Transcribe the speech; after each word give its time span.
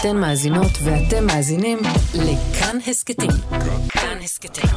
אתן 0.00 0.16
מאזינות 0.16 0.70
ואתם 0.84 1.26
מאזינים 1.26 1.78
לכאן 2.14 2.78
הסכתים. 2.86 3.30
כאן 3.88 4.18
הסכתים, 4.24 4.70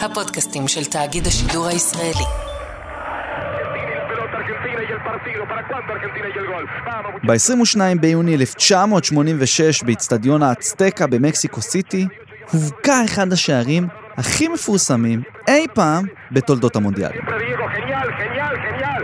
הפודקאסטים 0.00 0.68
של 0.68 0.84
תאגיד 0.84 1.26
השידור 1.26 1.66
הישראלי. 1.66 2.24
ב-22 7.26 8.00
ביוני 8.00 8.34
1986 8.34 9.82
באיצטדיון 9.82 10.42
האצטקה 10.42 11.06
במקסיקו 11.06 11.60
סיטי 11.62 12.06
הובקע 12.52 13.04
אחד 13.04 13.32
השערים 13.32 13.88
הכי 14.16 14.48
מפורסמים 14.48 15.22
אי 15.48 15.66
פעם 15.74 16.04
בתולדות 16.30 16.76
המונדיאלים. 16.76 17.22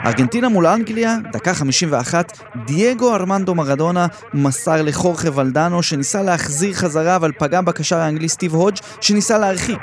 ארגנטינה 0.06 0.48
מול 0.48 0.66
אנגליה, 0.66 1.16
דקה 1.32 1.54
51, 1.54 2.38
דייגו 2.66 3.14
ארמנדו 3.14 3.54
מרדונה 3.54 4.06
מסר 4.34 4.82
לחורכה 4.82 5.28
ולדנו 5.34 5.82
שניסה 5.82 6.22
להחזיר 6.22 6.74
חזרה 6.74 7.16
אבל 7.16 7.32
פגע 7.38 7.60
בקשר 7.60 7.96
האנגלי 7.98 8.28
סטיב 8.28 8.54
הודג' 8.54 8.76
שניסה 9.00 9.38
להרחיק. 9.38 9.80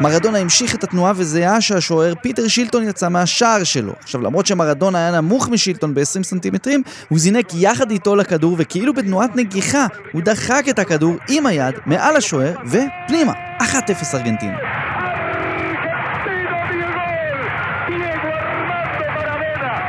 מרדונה 0.00 0.38
המשיך 0.38 0.74
את 0.74 0.84
התנועה 0.84 1.12
וזיהה 1.16 1.60
שהשוער 1.60 2.14
פיטר 2.22 2.48
שילטון 2.48 2.88
יצא 2.88 3.08
מהשער 3.08 3.64
שלו. 3.64 3.92
עכשיו 4.00 4.20
למרות 4.20 4.46
שמרדונה 4.46 4.98
היה 4.98 5.20
נמוך 5.20 5.48
משילטון 5.48 5.94
ב-20 5.94 6.22
סנטימטרים, 6.22 6.82
הוא 7.08 7.18
זינק 7.18 7.46
יחד 7.54 7.90
איתו 7.90 8.16
לכדור 8.16 8.56
וכאילו 8.58 8.94
בתנועת 8.94 9.36
נגיחה 9.36 9.86
הוא 10.12 10.22
דחק 10.22 10.64
את 10.70 10.78
הכדור 10.78 11.14
עם 11.28 11.46
היד 11.46 11.74
מעל 11.86 12.16
השוער 12.16 12.54
ופנימה. 12.66 13.32
1-0 13.60 13.64
ארגנטינה. 14.14 14.56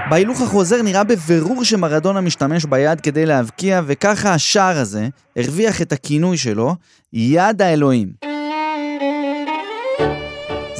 בהילוך 0.10 0.42
החוזר 0.42 0.82
נראה 0.82 1.04
בבירור 1.04 1.64
שמרדונה 1.64 2.22
משתמש 2.22 2.66
ביד 2.66 3.02
כדי 3.02 3.26
להבקיע, 3.26 3.82
וככה 3.86 4.34
השער 4.34 4.78
הזה 4.78 5.08
הרוויח 5.36 5.82
את 5.82 5.92
הכינוי 5.92 6.38
שלו, 6.38 6.76
יד 7.14 7.62
האלוהים. 7.62 8.31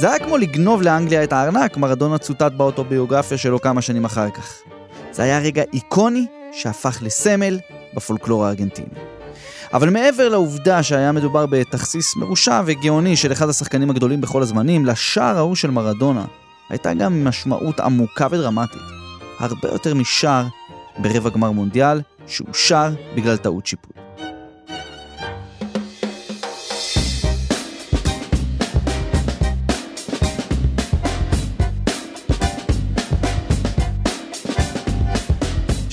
זה 0.02 0.10
היה 0.10 0.18
כמו 0.18 0.36
לגנוב 0.36 0.82
לאנגליה 0.82 1.24
את 1.24 1.32
הארנק, 1.32 1.76
מרדונה 1.76 2.18
צוטט 2.18 2.52
באוטוביוגרפיה 2.56 3.38
שלו 3.38 3.60
כמה 3.60 3.82
שנים 3.82 4.04
אחר 4.04 4.30
כך. 4.30 4.52
זה 5.12 5.22
היה 5.22 5.38
רגע 5.38 5.62
איקוני 5.72 6.26
שהפך 6.52 6.98
לסמל 7.02 7.58
בפולקלור 7.94 8.46
הארגנטיני. 8.46 8.88
אבל 9.72 9.90
מעבר 9.90 10.28
לעובדה 10.28 10.82
שהיה 10.82 11.12
מדובר 11.12 11.46
בתכסיס 11.46 12.16
מרושע 12.16 12.62
וגאוני 12.66 13.16
של 13.16 13.32
אחד 13.32 13.48
השחקנים 13.48 13.90
הגדולים 13.90 14.20
בכל 14.20 14.42
הזמנים, 14.42 14.86
לשער 14.86 15.36
ההוא 15.36 15.56
של 15.56 15.70
מרדונה 15.70 16.24
הייתה 16.70 16.94
גם 16.94 17.24
משמעות 17.24 17.80
עמוקה 17.80 18.26
ודרמטית. 18.30 18.82
הרבה 19.38 19.68
יותר 19.68 19.94
משער 19.94 20.44
ברבע 20.98 21.30
גמר 21.30 21.50
מונדיאל, 21.50 22.00
שאושר 22.26 22.90
בגלל 23.16 23.36
טעות 23.36 23.66
שיפוט. 23.66 24.01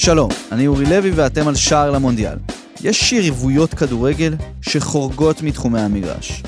שלום, 0.10 0.30
אני 0.52 0.68
אורי 0.68 0.86
לוי 0.86 1.12
ואתם 1.12 1.48
על 1.48 1.56
שער 1.56 1.92
למונדיאל. 1.92 2.38
יש 2.84 3.14
יריבויות 3.14 3.74
כדורגל 3.74 4.34
שחורגות 4.62 5.42
מתחומי 5.42 5.80
המגרש. 5.80 6.44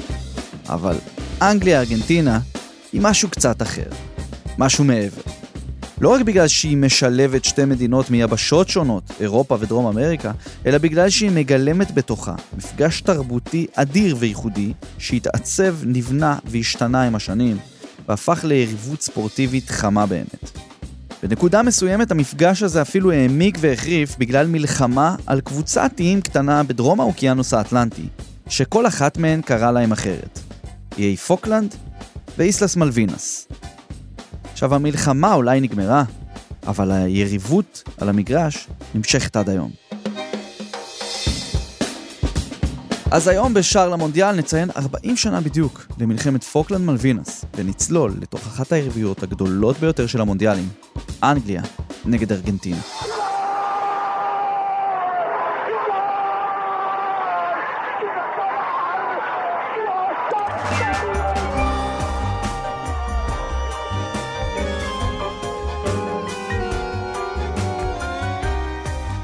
אבל 0.70 0.96
אנגליה-ארגנטינה 1.42 2.40
היא 2.94 3.02
משהו 3.02 3.30
קצת 3.30 3.62
אחר. 3.62 3.90
משהו 4.58 4.84
מעבר. 4.84 5.22
לא 6.02 6.10
רק 6.10 6.22
בגלל 6.22 6.48
שהיא 6.48 6.78
משלבת 6.78 7.46
שתי 7.46 7.66
מדינות 7.66 8.10
מיבשות 8.10 8.70
שונות, 8.70 9.04
אירופה 9.20 9.58
ודרום 9.60 9.86
אמריקה, 9.86 10.32
אלא 10.66 10.78
בגלל 10.78 11.10
שהיא 11.10 11.32
מגלמת 11.32 11.92
בתוכה 11.94 12.36
מפגש 12.58 13.02
תרבותי 13.02 13.68
אדיר 13.74 14.16
וייחודי, 14.20 14.74
שהתעצב, 14.98 15.76
נבנה 15.86 16.38
והשתנה 16.46 17.04
עם 17.04 17.16
השנים, 17.16 17.58
והפך 18.08 18.44
ליריבות 18.44 19.02
ספורטיבית 19.02 19.70
חמה 19.70 20.06
באמת. 20.06 20.71
בנקודה 21.24 21.64
מסוימת 21.64 22.12
המפגש 22.12 22.64
הזה 22.64 22.82
אפילו 22.82 23.12
העמיק 23.12 23.58
והחריף 23.60 24.16
בגלל 24.18 24.48
מלחמה 24.48 25.16
על 25.28 25.42
קבוצת 25.42 25.92
איים 26.00 26.22
קטנה 26.22 26.64
בדרום 26.64 27.00
האוקיינוס 27.00 27.54
האטלנטי, 27.54 28.08
שכל 28.48 28.88
אחת 28.88 29.18
מהן 29.18 29.42
קרא 29.42 29.72
להם 29.72 29.92
אחרת. 29.92 30.40
איי 30.98 31.18
פוקלנד 31.18 31.76
ו 32.38 32.44
Islas 32.44 32.76
Malvinas. 32.76 33.48
עכשיו 34.54 34.76
המלחמה 34.76 35.34
אולי 35.34 35.62
נגמרה, 35.62 36.04
אבל 36.68 36.92
היריבות 36.92 37.84
על 37.98 38.10
המגרש 38.10 38.68
נמשכת 38.96 39.36
עד 39.36 39.50
היום. 39.50 39.72
אז 43.12 43.28
היום 43.28 43.54
בשער 43.54 43.90
למונדיאל 43.90 44.36
נציין 44.36 44.70
40 44.76 45.18
שנה 45.18 45.42
בדיוק 45.42 45.86
למלחמת 46.00 46.44
פוקלנד 46.44 46.82
מלווינס, 46.82 47.46
ונצלול 47.58 48.14
לתוך 48.22 48.48
אחת 48.48 48.72
היריבויות 48.72 49.24
הגדולות 49.24 49.78
ביותר 49.78 50.08
של 50.08 50.22
המונדיאלים, 50.22 50.70
אנגליה 51.24 51.62
נגד 52.06 52.32
ארגנטינה. 52.32 52.82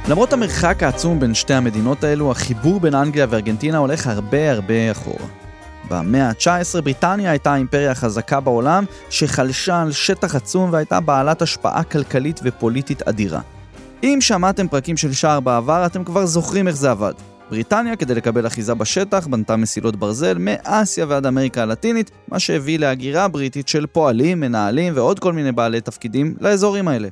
למרות 0.09 0.33
המרחק 0.33 0.83
העצום 0.83 1.19
בין 1.19 1.33
שתי 1.33 1.53
המדינות 1.53 2.03
האלו, 2.03 2.31
החיבור 2.31 2.79
בין 2.79 2.95
אנגליה 2.95 3.25
וארגנטינה 3.29 3.77
הולך 3.77 4.07
הרבה 4.07 4.51
הרבה 4.51 4.91
אחורה. 4.91 5.46
במאה 5.97 6.29
ה-19 6.29 6.81
בריטניה 6.81 7.31
הייתה 7.31 7.53
האימפריה 7.53 7.91
החזקה 7.91 8.39
בעולם, 8.39 8.85
שחלשה 9.09 9.81
על 9.81 9.91
שטח 9.91 10.35
עצום 10.35 10.69
והייתה 10.73 10.99
בעלת 10.99 11.41
השפעה 11.41 11.83
כלכלית 11.83 12.39
ופוליטית 12.43 13.01
אדירה. 13.01 13.41
אם 14.03 14.17
שמעתם 14.21 14.67
פרקים 14.67 14.97
של 14.97 15.13
שער 15.13 15.39
בעבר, 15.39 15.85
אתם 15.85 16.03
כבר 16.03 16.25
זוכרים 16.25 16.67
איך 16.67 16.75
זה 16.75 16.91
עבד. 16.91 17.13
בריטניה, 17.49 17.95
כדי 17.95 18.15
לקבל 18.15 18.47
אחיזה 18.47 18.73
בשטח, 18.73 19.27
בנתה 19.27 19.55
מסילות 19.55 19.95
ברזל 19.95 20.37
מאסיה 20.39 21.05
ועד 21.09 21.25
אמריקה 21.25 21.61
הלטינית, 21.61 22.11
מה 22.27 22.39
שהביא 22.39 22.79
להגירה 22.79 23.27
בריטית 23.27 23.67
של 23.67 23.85
פועלים, 23.85 24.39
מנהלים 24.39 24.93
ועוד 24.95 25.19
כל 25.19 25.33
מיני 25.33 25.51
בעלי 25.51 25.81
תפקידים 25.81 26.35
לאזורים 26.39 26.87
האלה. 26.87 27.07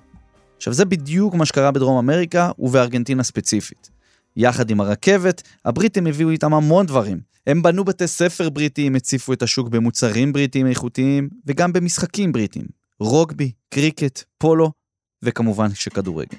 עכשיו 0.58 0.74
זה 0.74 0.86
בדיוק 0.86 1.34
מה 1.34 1.46
שקרה 1.46 1.72
בדרום 1.72 1.98
אמריקה 1.98 2.52
ובארגנטינה 2.60 3.24
ספציפית. 3.24 3.95
יחד 4.38 4.70
עם 4.70 4.82
הרכבת, 4.82 5.42
הבריטים 5.66 6.08
הביאו 6.08 6.30
איתם 6.30 6.54
המון 6.54 6.86
דברים. 6.86 7.20
הם 7.48 7.62
בנו 7.62 7.84
בתי 7.84 8.08
ספר 8.08 8.50
בריטיים, 8.50 8.96
הציפו 8.96 9.34
את 9.34 9.44
השוק 9.44 9.68
במוצרים 9.68 10.34
בריטיים 10.34 10.68
איכותיים, 10.68 11.30
וגם 11.46 11.74
במשחקים 11.74 12.32
בריטיים. 12.32 12.66
רוגבי, 13.00 13.52
קריקט, 13.74 14.24
פולו, 14.38 14.72
וכמובן 15.24 15.74
שכדורגל. 15.74 16.38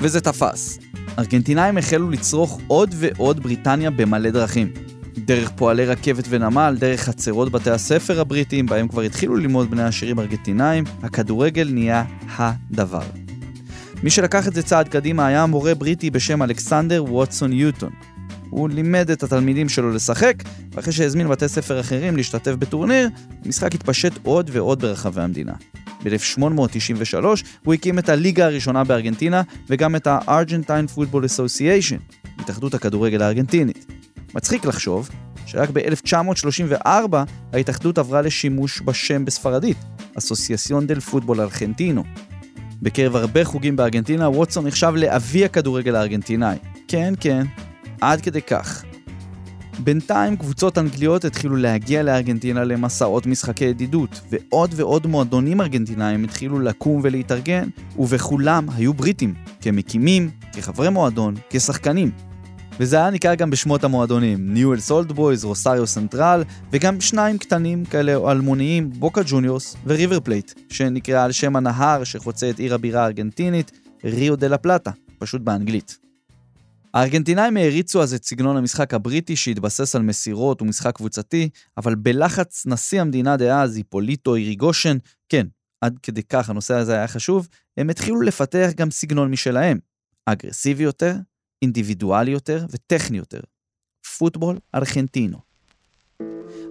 וזה 0.00 0.20
תפס. 0.20 0.78
ארגנטינאים 1.18 1.78
החלו 1.78 2.10
לצרוך 2.10 2.60
עוד 2.66 2.94
ועוד 2.98 3.42
בריטניה 3.42 3.90
במלא 3.90 4.30
דרכים. 4.30 4.72
דרך 5.18 5.50
פועלי 5.56 5.84
רכבת 5.86 6.24
ונמל, 6.28 6.76
דרך 6.78 7.00
חצרות 7.00 7.52
בתי 7.52 7.70
הספר 7.70 8.20
הבריטיים, 8.20 8.66
בהם 8.66 8.88
כבר 8.88 9.02
התחילו 9.02 9.36
ללמוד 9.36 9.70
בני 9.70 9.82
עשירים 9.82 10.18
ארגנטינאים, 10.18 10.84
הכדורגל 11.02 11.68
נהיה 11.72 12.04
הדבר. 12.36 13.21
מי 14.02 14.10
שלקח 14.10 14.48
את 14.48 14.54
זה 14.54 14.62
צעד 14.62 14.88
קדימה 14.88 15.26
היה 15.26 15.46
מורה 15.46 15.74
בריטי 15.74 16.10
בשם 16.10 16.42
אלכסנדר 16.42 17.04
ווטסון 17.04 17.52
יוטון. 17.52 17.90
הוא 18.50 18.68
לימד 18.68 19.10
את 19.10 19.22
התלמידים 19.22 19.68
שלו 19.68 19.90
לשחק, 19.90 20.34
ואחרי 20.72 20.92
שהזמין 20.92 21.28
בתי 21.28 21.48
ספר 21.48 21.80
אחרים 21.80 22.16
להשתתף 22.16 22.52
בטורניר, 22.52 23.08
המשחק 23.44 23.74
התפשט 23.74 24.12
עוד 24.22 24.50
ועוד 24.52 24.80
ברחבי 24.80 25.20
המדינה. 25.20 25.52
ב-1893 26.04 27.24
הוא 27.64 27.74
הקים 27.74 27.98
את 27.98 28.08
הליגה 28.08 28.46
הראשונה 28.46 28.84
בארגנטינה, 28.84 29.42
וגם 29.68 29.96
את 29.96 30.06
ה-Argentine 30.06 30.96
Football 30.96 31.24
Association, 31.24 32.18
התאחדות 32.38 32.74
הכדורגל 32.74 33.22
הארגנטינית. 33.22 33.86
מצחיק 34.34 34.64
לחשוב 34.64 35.08
שרק 35.46 35.70
ב-1934 35.72 36.86
ההתאחדות 37.52 37.98
עברה 37.98 38.22
לשימוש 38.22 38.82
בשם 38.84 39.24
בספרדית, 39.24 39.76
אסוסייסיון 40.18 40.86
דל 40.86 41.00
פוטבול 41.00 41.40
ארגנטינו, 41.40 42.04
בקרב 42.82 43.16
הרבה 43.16 43.44
חוגים 43.44 43.76
בארגנטינה, 43.76 44.28
ווטסון 44.28 44.66
נחשב 44.66 44.92
לאבי 44.96 45.44
הכדורגל 45.44 45.96
הארגנטינאי. 45.96 46.56
כן, 46.88 47.14
כן, 47.20 47.46
עד 48.00 48.20
כדי 48.20 48.42
כך. 48.42 48.84
בינתיים 49.78 50.36
קבוצות 50.36 50.78
אנגליות 50.78 51.24
התחילו 51.24 51.56
להגיע 51.56 52.02
לארגנטינה 52.02 52.64
למסעות 52.64 53.26
משחקי 53.26 53.64
ידידות, 53.64 54.20
ועוד 54.30 54.70
ועוד 54.76 55.06
מועדונים 55.06 55.60
ארגנטינאים 55.60 56.24
התחילו 56.24 56.60
לקום 56.60 57.00
ולהתארגן, 57.04 57.68
ובכולם 57.98 58.66
היו 58.74 58.94
בריטים, 58.94 59.34
כמקימים, 59.60 60.30
כחברי 60.52 60.88
מועדון, 60.88 61.34
כשחקנים. 61.50 62.10
וזה 62.80 62.96
היה 62.96 63.10
ניכר 63.10 63.34
גם 63.34 63.50
בשמות 63.50 63.84
המועדונים, 63.84 64.54
ניואלס 64.54 64.80
אולד 64.80 65.12
בויז, 65.12 65.44
רוסריו 65.44 65.86
סנטרל, 65.86 66.44
וגם 66.72 67.00
שניים 67.00 67.38
קטנים 67.38 67.84
כאלה 67.84 68.30
אלמוניים, 68.30 68.90
בוקה 68.90 69.20
ג'וניורס 69.26 69.76
וריבר 69.86 70.20
פלייט, 70.20 70.52
שנקרא 70.68 71.24
על 71.24 71.32
שם 71.32 71.56
הנהר 71.56 72.04
שחוצה 72.04 72.50
את 72.50 72.58
עיר 72.58 72.74
הבירה 72.74 73.02
הארגנטינית, 73.02 73.72
ריו 74.04 74.36
דה 74.36 74.48
לה 74.48 74.58
פלטה, 74.58 74.90
פשוט 75.18 75.40
באנגלית. 75.40 75.98
הארגנטינאים 76.94 77.56
העריצו 77.56 78.02
אז 78.02 78.14
את 78.14 78.24
סגנון 78.24 78.56
המשחק 78.56 78.94
הבריטי 78.94 79.36
שהתבסס 79.36 79.96
על 79.96 80.02
מסירות 80.02 80.62
ומשחק 80.62 80.96
קבוצתי, 80.96 81.48
אבל 81.76 81.94
בלחץ 81.94 82.66
נשיא 82.66 83.00
המדינה 83.00 83.36
דאז, 83.36 83.76
היפוליטו 83.76 84.34
איריגושן, 84.34 84.96
כן, 85.28 85.46
עד 85.80 85.98
כדי 86.02 86.22
כך 86.22 86.50
הנושא 86.50 86.74
הזה 86.74 86.94
היה 86.94 87.08
חשוב, 87.08 87.48
הם 87.76 87.90
התחילו 87.90 88.20
לפתח 88.20 88.70
גם 88.76 88.90
סגנון 88.90 89.30
משלהם. 89.30 89.78
אגרסיבי 90.26 90.82
יותר, 90.82 91.14
אינדיבידואלי 91.62 92.30
יותר 92.30 92.66
וטכני 92.70 93.18
יותר. 93.18 93.40
פוטבול 94.18 94.58
ארגנטינו. 94.74 95.38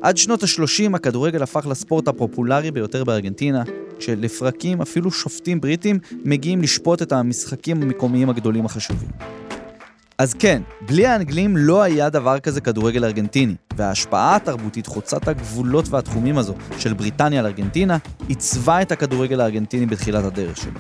עד 0.02 0.18
שנות 0.18 0.44
ה-30 0.44 0.96
הכדורגל 0.96 1.44
הפך 1.44 1.66
לספורט 1.70 2.08
הפופולרי 2.08 2.72
ביותר 2.72 3.04
בארגנטינה, 3.04 3.64
כשלפרקים 4.00 4.82
אפילו 4.82 5.12
שופטים 5.12 5.62
בריטים 5.62 6.00
מגיעים 6.26 6.62
לשפוט 6.62 7.02
את 7.02 7.12
המשחקים 7.12 7.82
המקומיים 7.82 8.30
הגדולים 8.30 8.66
החשובים. 8.66 9.10
אז 10.18 10.34
כן, 10.34 10.62
בלי 10.82 11.06
האנגלים 11.06 11.58
לא 11.58 11.82
היה 11.82 12.10
דבר 12.10 12.40
כזה 12.40 12.62
כדורגל 12.62 13.06
ארגנטיני, 13.06 13.56
וההשפעה 13.76 14.36
התרבותית 14.36 14.88
חוצת 14.88 15.28
הגבולות 15.28 15.90
והתחומים 15.90 16.38
הזו 16.38 16.56
של 16.80 16.94
בריטניה 16.94 17.40
על 17.40 17.46
ארגנטינה 17.46 17.98
עיצבה 18.28 18.82
את 18.82 18.92
הכדורגל 18.92 19.42
הארגנטיני 19.42 19.86
בתחילת 19.86 20.24
הדרך 20.24 20.58
שלו. 20.58 20.80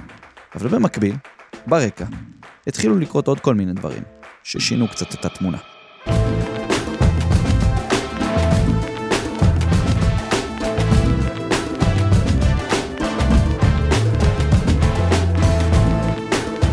אבל 0.55 0.69
במקביל, 0.69 1.15
ברקע, 1.67 2.05
התחילו 2.67 2.99
לקרות 2.99 3.27
עוד 3.27 3.39
כל 3.39 3.55
מיני 3.55 3.73
דברים, 3.73 4.03
ששינו 4.43 4.87
קצת 4.87 5.13
את 5.13 5.25
התמונה. 5.25 5.57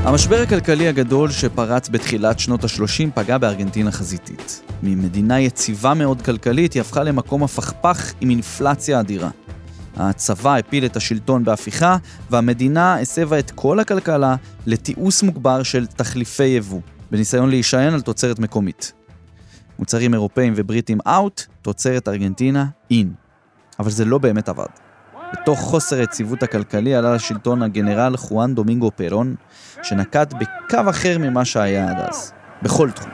המשבר 0.04 0.42
הכלכלי 0.42 0.88
הגדול 0.88 1.30
שפרץ 1.30 1.88
בתחילת 1.88 2.38
שנות 2.38 2.64
ה-30 2.64 3.10
פגע 3.14 3.38
בארגנטינה 3.38 3.92
חזיתית. 3.92 4.62
ממדינה 4.82 5.40
יציבה 5.40 5.94
מאוד 5.94 6.22
כלכלית 6.22 6.72
היא 6.72 6.80
הפכה 6.80 7.02
למקום 7.02 7.42
הפכפך 7.42 8.12
עם 8.20 8.30
אינפלציה 8.30 9.00
אדירה. 9.00 9.30
הצבא 9.98 10.56
הפיל 10.56 10.84
את 10.84 10.96
השלטון 10.96 11.44
בהפיכה, 11.44 11.96
והמדינה 12.30 12.98
הסבה 12.98 13.38
את 13.38 13.50
כל 13.50 13.80
הכלכלה 13.80 14.36
לתיעוש 14.66 15.22
מוגבר 15.22 15.62
של 15.62 15.86
תחליפי 15.86 16.44
יבוא, 16.44 16.80
בניסיון 17.10 17.48
להישען 17.48 17.94
על 17.94 18.00
תוצרת 18.00 18.38
מקומית. 18.38 18.92
מוצרים 19.78 20.14
אירופאים 20.14 20.52
ובריטים 20.56 20.98
אאוט, 21.06 21.42
תוצרת 21.62 22.08
ארגנטינה 22.08 22.64
אין. 22.90 23.12
אבל 23.78 23.90
זה 23.90 24.04
לא 24.04 24.18
באמת 24.18 24.48
עבד. 24.48 24.66
בתוך 25.32 25.60
חוסר 25.60 25.96
היציבות 25.96 26.42
הכלכלי 26.42 26.94
עלה 26.94 27.14
לשלטון 27.14 27.62
הגנרל 27.62 28.16
חואן 28.16 28.54
דומינגו 28.54 28.90
פרון, 28.96 29.34
שנקט 29.82 30.32
בקו 30.32 30.90
אחר 30.90 31.18
ממה 31.18 31.44
שהיה 31.44 31.90
עד 31.90 32.00
אז, 32.00 32.32
בכל 32.62 32.90
תחום. 32.90 33.10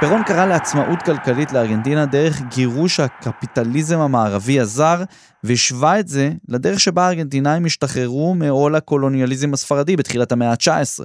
פרון 0.00 0.22
קרא 0.22 0.46
לעצמאות 0.46 1.02
כלכלית 1.02 1.52
לארגנטינה 1.52 2.06
דרך 2.06 2.40
גירוש 2.54 3.00
הקפיטליזם 3.00 3.98
המערבי 3.98 4.60
הזר, 4.60 5.02
והשווה 5.44 6.00
את 6.00 6.08
זה 6.08 6.30
לדרך 6.48 6.80
שבה 6.80 7.06
הארגנטינאים 7.06 7.64
השתחררו 7.64 8.34
מעול 8.34 8.74
הקולוניאליזם 8.74 9.54
הספרדי 9.54 9.96
בתחילת 9.96 10.32
המאה 10.32 10.50
ה-19. 10.50 11.04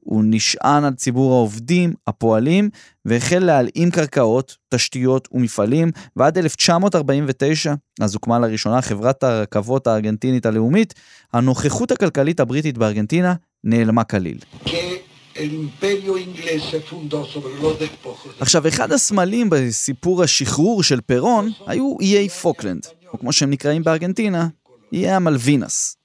הוא 0.00 0.22
נשען 0.26 0.84
על 0.84 0.94
ציבור 0.94 1.32
העובדים, 1.32 1.94
הפועלים, 2.06 2.70
והחל 3.04 3.38
להלאים 3.38 3.90
קרקעות, 3.90 4.56
תשתיות 4.68 5.28
ומפעלים, 5.32 5.90
ועד 6.16 6.38
1949, 6.38 7.74
אז 8.00 8.14
הוקמה 8.14 8.38
לראשונה 8.38 8.82
חברת 8.82 9.22
הרכבות 9.22 9.86
הארגנטינית 9.86 10.46
הלאומית, 10.46 10.94
הנוכחות 11.32 11.90
הכלכלית 11.90 12.40
הבריטית 12.40 12.78
בארגנטינה 12.78 13.34
נעלמה 13.64 14.04
כליל. 14.04 14.38
עכשיו, 18.40 18.68
אחד 18.68 18.92
הסמלים 18.92 19.50
בסיפור 19.50 20.22
השחרור 20.22 20.82
של 20.82 21.00
פרון 21.00 21.50
היו 21.66 21.96
איי 22.00 22.28
פוקלנד, 22.28 22.86
או 23.12 23.18
כמו 23.18 23.32
שהם 23.32 23.50
נקראים 23.50 23.84
בארגנטינה, 23.84 24.48
איי 24.92 25.10
המלווינס. 25.10 25.96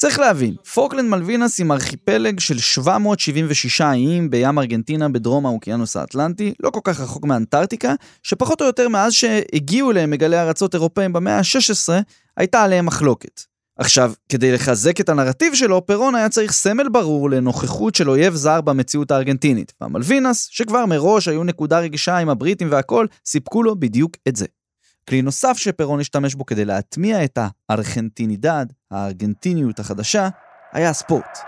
צריך 0.00 0.18
להבין, 0.18 0.54
פוקלנד 0.74 1.10
מלווינס 1.10 1.60
הם 1.60 1.72
ארכיפלג 1.72 2.40
של 2.40 2.58
776 2.58 3.80
איים 3.80 4.30
בים 4.30 4.58
ארגנטינה 4.58 5.08
בדרום 5.08 5.46
האוקיינוס 5.46 5.96
האטלנטי, 5.96 6.54
לא 6.60 6.70
כל 6.70 6.80
כך 6.84 7.00
רחוק 7.00 7.24
מאנטארקטיקה, 7.24 7.94
שפחות 8.22 8.60
או 8.60 8.66
יותר 8.66 8.88
מאז 8.88 9.12
שהגיעו 9.12 9.90
אליהם 9.90 10.10
מגלי 10.10 10.40
ארצות 10.40 10.74
אירופאים 10.74 11.12
במאה 11.12 11.38
ה-16, 11.38 11.92
הייתה 12.36 12.62
עליהם 12.62 12.86
מחלוקת. 12.86 13.49
עכשיו, 13.78 14.12
כדי 14.28 14.52
לחזק 14.52 15.00
את 15.00 15.08
הנרטיב 15.08 15.54
שלו, 15.54 15.86
פרון 15.86 16.14
היה 16.14 16.28
צריך 16.28 16.52
סמל 16.52 16.88
ברור 16.88 17.30
לנוכחות 17.30 17.94
של 17.94 18.10
אויב 18.10 18.34
זר 18.34 18.60
במציאות 18.60 19.10
הארגנטינית, 19.10 19.72
והמלווינס, 19.80 20.48
שכבר 20.50 20.86
מראש 20.86 21.28
היו 21.28 21.44
נקודה 21.44 21.78
רגישה 21.78 22.16
עם 22.16 22.28
הבריטים 22.28 22.68
והכל, 22.70 23.06
סיפקו 23.26 23.62
לו 23.62 23.80
בדיוק 23.80 24.16
את 24.28 24.36
זה. 24.36 24.46
כלי 25.08 25.22
נוסף 25.22 25.56
שפרון 25.56 26.00
השתמש 26.00 26.34
בו 26.34 26.46
כדי 26.46 26.64
להטמיע 26.64 27.24
את 27.24 27.38
הארגנטינידד, 27.68 28.66
הארגנטיניות 28.90 29.78
החדשה, 29.78 30.28
היה 30.72 30.90
הספורט. 30.90 31.38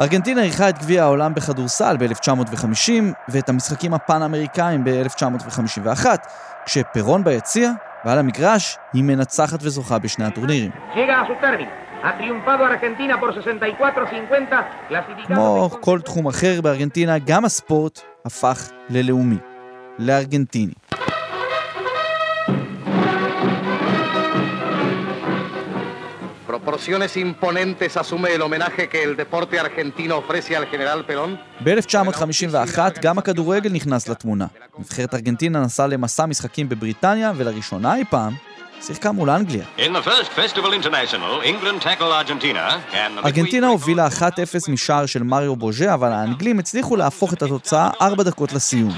ארגנטינה 0.00 0.42
אירחה 0.42 0.68
את 0.68 0.78
גביע 0.78 1.02
העולם 1.02 1.34
בכדורסל 1.34 1.96
ב-1950 1.96 2.90
ואת 3.28 3.48
המשחקים 3.48 3.94
הפן-אמריקאים 3.94 4.84
ב-1951, 4.84 6.06
כשפרון 6.66 7.24
ביציע 7.24 7.72
ועל 8.06 8.18
המגרש 8.18 8.78
היא 8.92 9.04
מנצחת 9.04 9.58
וזוכה 9.62 9.98
בשני 9.98 10.24
הטורנירים. 10.24 10.70
כמו 15.26 15.70
כל 15.80 16.00
תחום 16.00 16.26
אחר 16.26 16.60
בארגנטינה, 16.60 17.18
גם 17.18 17.44
הספורט 17.44 18.00
הפך 18.24 18.70
ללאומי, 18.90 19.36
לארגנטיני. 19.98 20.72
Proporciones 26.56 27.16
imponentes 27.16 27.96
asume 27.96 28.28
el 28.36 28.42
homenaje 28.46 28.82
que 28.92 29.00
el 29.06 29.12
deporte 29.22 29.54
argentino 29.66 30.14
ofrece 30.22 30.56
al 30.56 30.66
general 30.72 31.00
Perón? 31.08 31.36
ב-1951 31.64 33.00
גם 33.02 33.18
הכדורגל 33.18 33.70
נכנס 33.72 34.08
לתמונה. 34.08 34.46
נבחרת 34.78 35.14
ארגנטינה 35.14 35.60
נסעה 35.60 35.86
למסע 35.86 36.26
משחקים 36.26 36.68
בבריטניה, 36.68 37.32
ולראשונה 37.36 37.96
אי 37.96 38.04
פעם 38.10 38.34
שיחקה 38.82 39.12
מול 39.12 39.30
אנגליה. 39.30 39.64
ארגנטינה 43.24 43.66
הובילה 43.66 44.08
1-0 44.08 44.20
משער 44.68 45.06
של 45.06 45.22
מריו 45.22 45.56
בוז'ה, 45.56 45.94
אבל 45.94 46.12
האנגלים 46.12 46.58
הצליחו 46.58 46.96
להפוך 46.96 47.32
את 47.32 47.42
התוצאה 47.42 47.90
4 48.00 48.22
דקות 48.22 48.52
לסיום. 48.52 48.94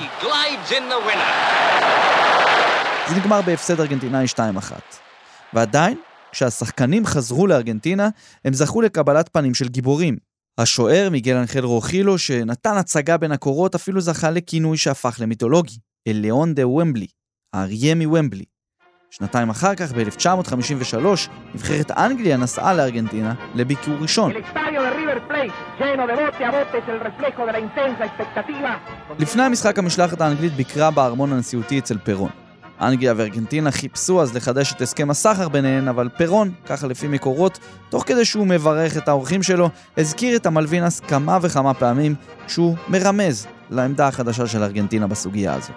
זה 3.09 3.17
נגמר 3.17 3.41
בהפסד 3.41 3.81
ארגנטינאי 3.81 4.27
2-1. 4.35 4.39
ועדיין, 5.53 5.97
כשהשחקנים 6.39 7.07
חזרו 7.07 7.47
לארגנטינה, 7.47 8.09
הם 8.45 8.53
זכו 8.53 8.83
לקבלת 8.83 9.29
פנים 9.33 9.55
של 9.55 9.69
גיבורים. 9.69 10.17
השוער, 10.59 11.11
מיגל 11.11 11.37
אנחל 11.37 11.65
רוחילו, 11.65 12.19
שנתן 12.19 12.77
הצגה 12.77 13.17
בין 13.17 13.33
הקורות, 13.33 13.75
אפילו 13.75 14.01
זכה 14.01 14.31
לכינוי 14.31 14.77
שהפך 14.77 15.17
למיתולוגי, 15.21 15.79
אליאון 16.09 16.55
דה 16.55 16.69
ומבלי, 16.69 17.07
האריה 17.53 17.95
מוומבלי. 17.95 18.45
שנתיים 19.11 19.51
אחר 19.51 19.75
כך, 19.75 19.93
ב-1953, 19.93 21.07
נבחרת 21.55 21.91
אנגליה 21.91 22.37
נסעה 22.37 22.75
לארגנטינה 22.75 23.35
לביקור 23.55 23.95
ראשון. 24.01 24.33
לפני 29.19 29.43
המשחק 29.43 29.79
המשלחת 29.79 30.21
האנגלית 30.21 30.53
ביקרה 30.53 30.91
בארמון 30.91 31.33
הנשיאותי 31.33 31.79
אצל 31.79 31.99
פרון. 31.99 32.48
אנגליה 32.81 33.15
וארגנטינה 33.17 33.71
חיפשו 33.71 34.23
אז 34.23 34.35
לחדש 34.35 34.73
את 34.73 34.83
הסכם 34.83 35.11
הסחר 35.11 35.49
ביניהן, 35.49 35.89
אבל 35.89 36.09
פרון, 36.09 36.51
ככה 36.67 36.87
לפי 36.87 37.09
מקורות, 37.09 37.59
תוך 37.89 38.05
כדי 38.07 38.25
שהוא 38.25 38.47
מברך 38.47 38.97
את 38.97 39.09
האורחים 39.09 39.43
שלו, 39.43 39.71
הזכיר 39.97 40.37
את 40.37 40.47
המלווינס 40.47 41.01
כמה 41.01 41.39
וכמה 41.43 41.75
פעמים, 41.75 42.15
כשהוא 42.47 42.77
מרמז 42.89 43.47
לעמדה 43.71 44.09
החדשה 44.09 44.47
של 44.47 44.63
ארגנטינה 44.63 45.07
בסוגיה 45.07 45.55
הזו. 45.55 45.73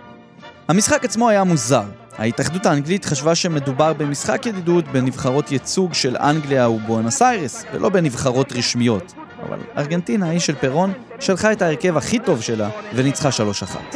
המשחק 0.68 1.06
עצמו 1.06 1.30
היה 1.30 1.44
מוזר. 1.44 1.84
ההתאחדות 2.18 2.66
האנגלית 2.66 3.06
חשבה 3.06 3.36
שמדובר 3.36 3.94
במשחק 3.94 4.46
ידידות 4.46 4.88
בנבחרות 4.88 5.52
ייצוג 5.52 5.94
של 5.94 6.18
אנגליה 6.18 6.70
ובואנוס 6.70 7.22
איירס, 7.22 7.66
ולא 7.74 7.90
בנבחרות 7.90 8.52
רשמיות. 8.52 9.14
אבל 9.48 9.58
ארגנטינה, 9.78 10.30
האיש 10.30 10.46
של 10.46 10.56
פרון, 10.56 10.94
שלחה 11.20 11.52
את 11.52 11.62
ההרכב 11.62 11.98
הכי 11.98 12.20
טוב 12.20 12.42
שלה 12.42 12.70
וניצחה 12.96 13.30
3-1. 13.30 13.96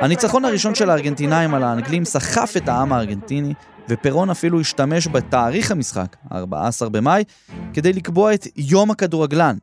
הניצחון 0.00 0.44
הראשון 0.44 0.74
של 0.74 0.90
הארגנטינאים 0.90 1.54
על 1.54 1.62
האנגלים 1.62 2.04
סחף 2.04 2.56
את 2.56 2.68
העם 2.68 2.92
הארגנטיני, 2.92 3.54
ופרון 3.88 4.30
אפילו 4.30 4.60
השתמש 4.60 5.08
בתאריך 5.08 5.70
המשחק, 5.70 6.16
14 6.32 6.88
במאי, 6.88 7.24
כדי 7.74 7.92
לקבוע 7.92 8.34
את 8.34 8.46
יום 8.56 8.90
הכדורגלן, 8.90 9.56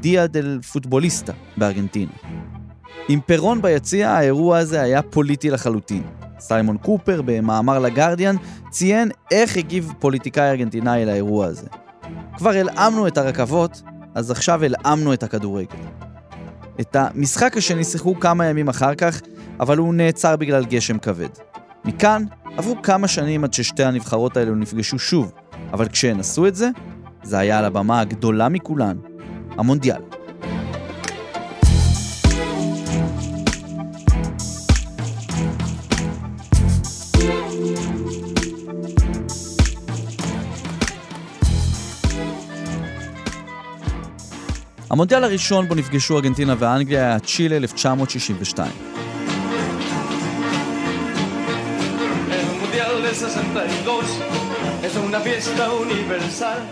דיה 0.00 0.26
דל 0.26 0.58
פוטבוליסטה, 0.72 1.32
בארגנטינה. 1.56 2.12
עם 3.08 3.20
פירון 3.20 3.62
ביציע, 3.62 4.10
האירוע 4.10 4.58
הזה 4.58 4.82
היה 4.82 5.02
פוליטי 5.02 5.50
לחלוטין. 5.50 6.02
סיימון 6.38 6.76
קופר, 6.76 7.22
במאמר 7.24 7.78
לגרדיאן, 7.78 8.36
ציין 8.70 9.10
איך 9.30 9.56
הגיב 9.56 9.92
פוליטיקאי 9.98 10.50
ארגנטינאי 10.50 11.04
לאירוע 11.04 11.46
הזה. 11.46 11.66
כבר 12.36 12.50
הלאמנו 12.50 13.06
את 13.06 13.18
הרכבות, 13.18 13.82
אז 14.14 14.30
עכשיו 14.30 14.64
הלאמנו 14.64 15.12
את 15.12 15.22
הכדורגל. 15.22 15.76
את 16.80 16.96
המשחק 16.96 17.56
השני 17.56 17.84
שיחקו 17.84 18.20
כמה 18.20 18.46
ימים 18.46 18.68
אחר 18.68 18.94
כך, 18.94 19.20
אבל 19.60 19.78
הוא 19.78 19.94
נעצר 19.94 20.36
בגלל 20.36 20.64
גשם 20.64 20.98
כבד. 20.98 21.28
מכאן 21.84 22.24
עברו 22.56 22.82
כמה 22.82 23.08
שנים 23.08 23.44
עד 23.44 23.52
ששתי 23.52 23.84
הנבחרות 23.84 24.36
האלו 24.36 24.54
נפגשו 24.54 24.98
שוב, 24.98 25.32
אבל 25.72 25.88
כשהן 25.88 26.20
עשו 26.20 26.46
את 26.46 26.54
זה, 26.54 26.70
זה 27.22 27.38
היה 27.38 27.58
על 27.58 27.64
הבמה 27.64 28.00
הגדולה 28.00 28.48
מכולן, 28.48 28.96
המונדיאל. 29.50 30.00
המונדיאל 44.90 45.24
הראשון 45.24 45.68
בו 45.68 45.74
נפגשו 45.74 46.16
ארגנטינה 46.16 46.54
ואנגליה 46.58 47.00
היה 47.08 47.18
צ'ילה 47.18 47.56
1962. 47.56 48.72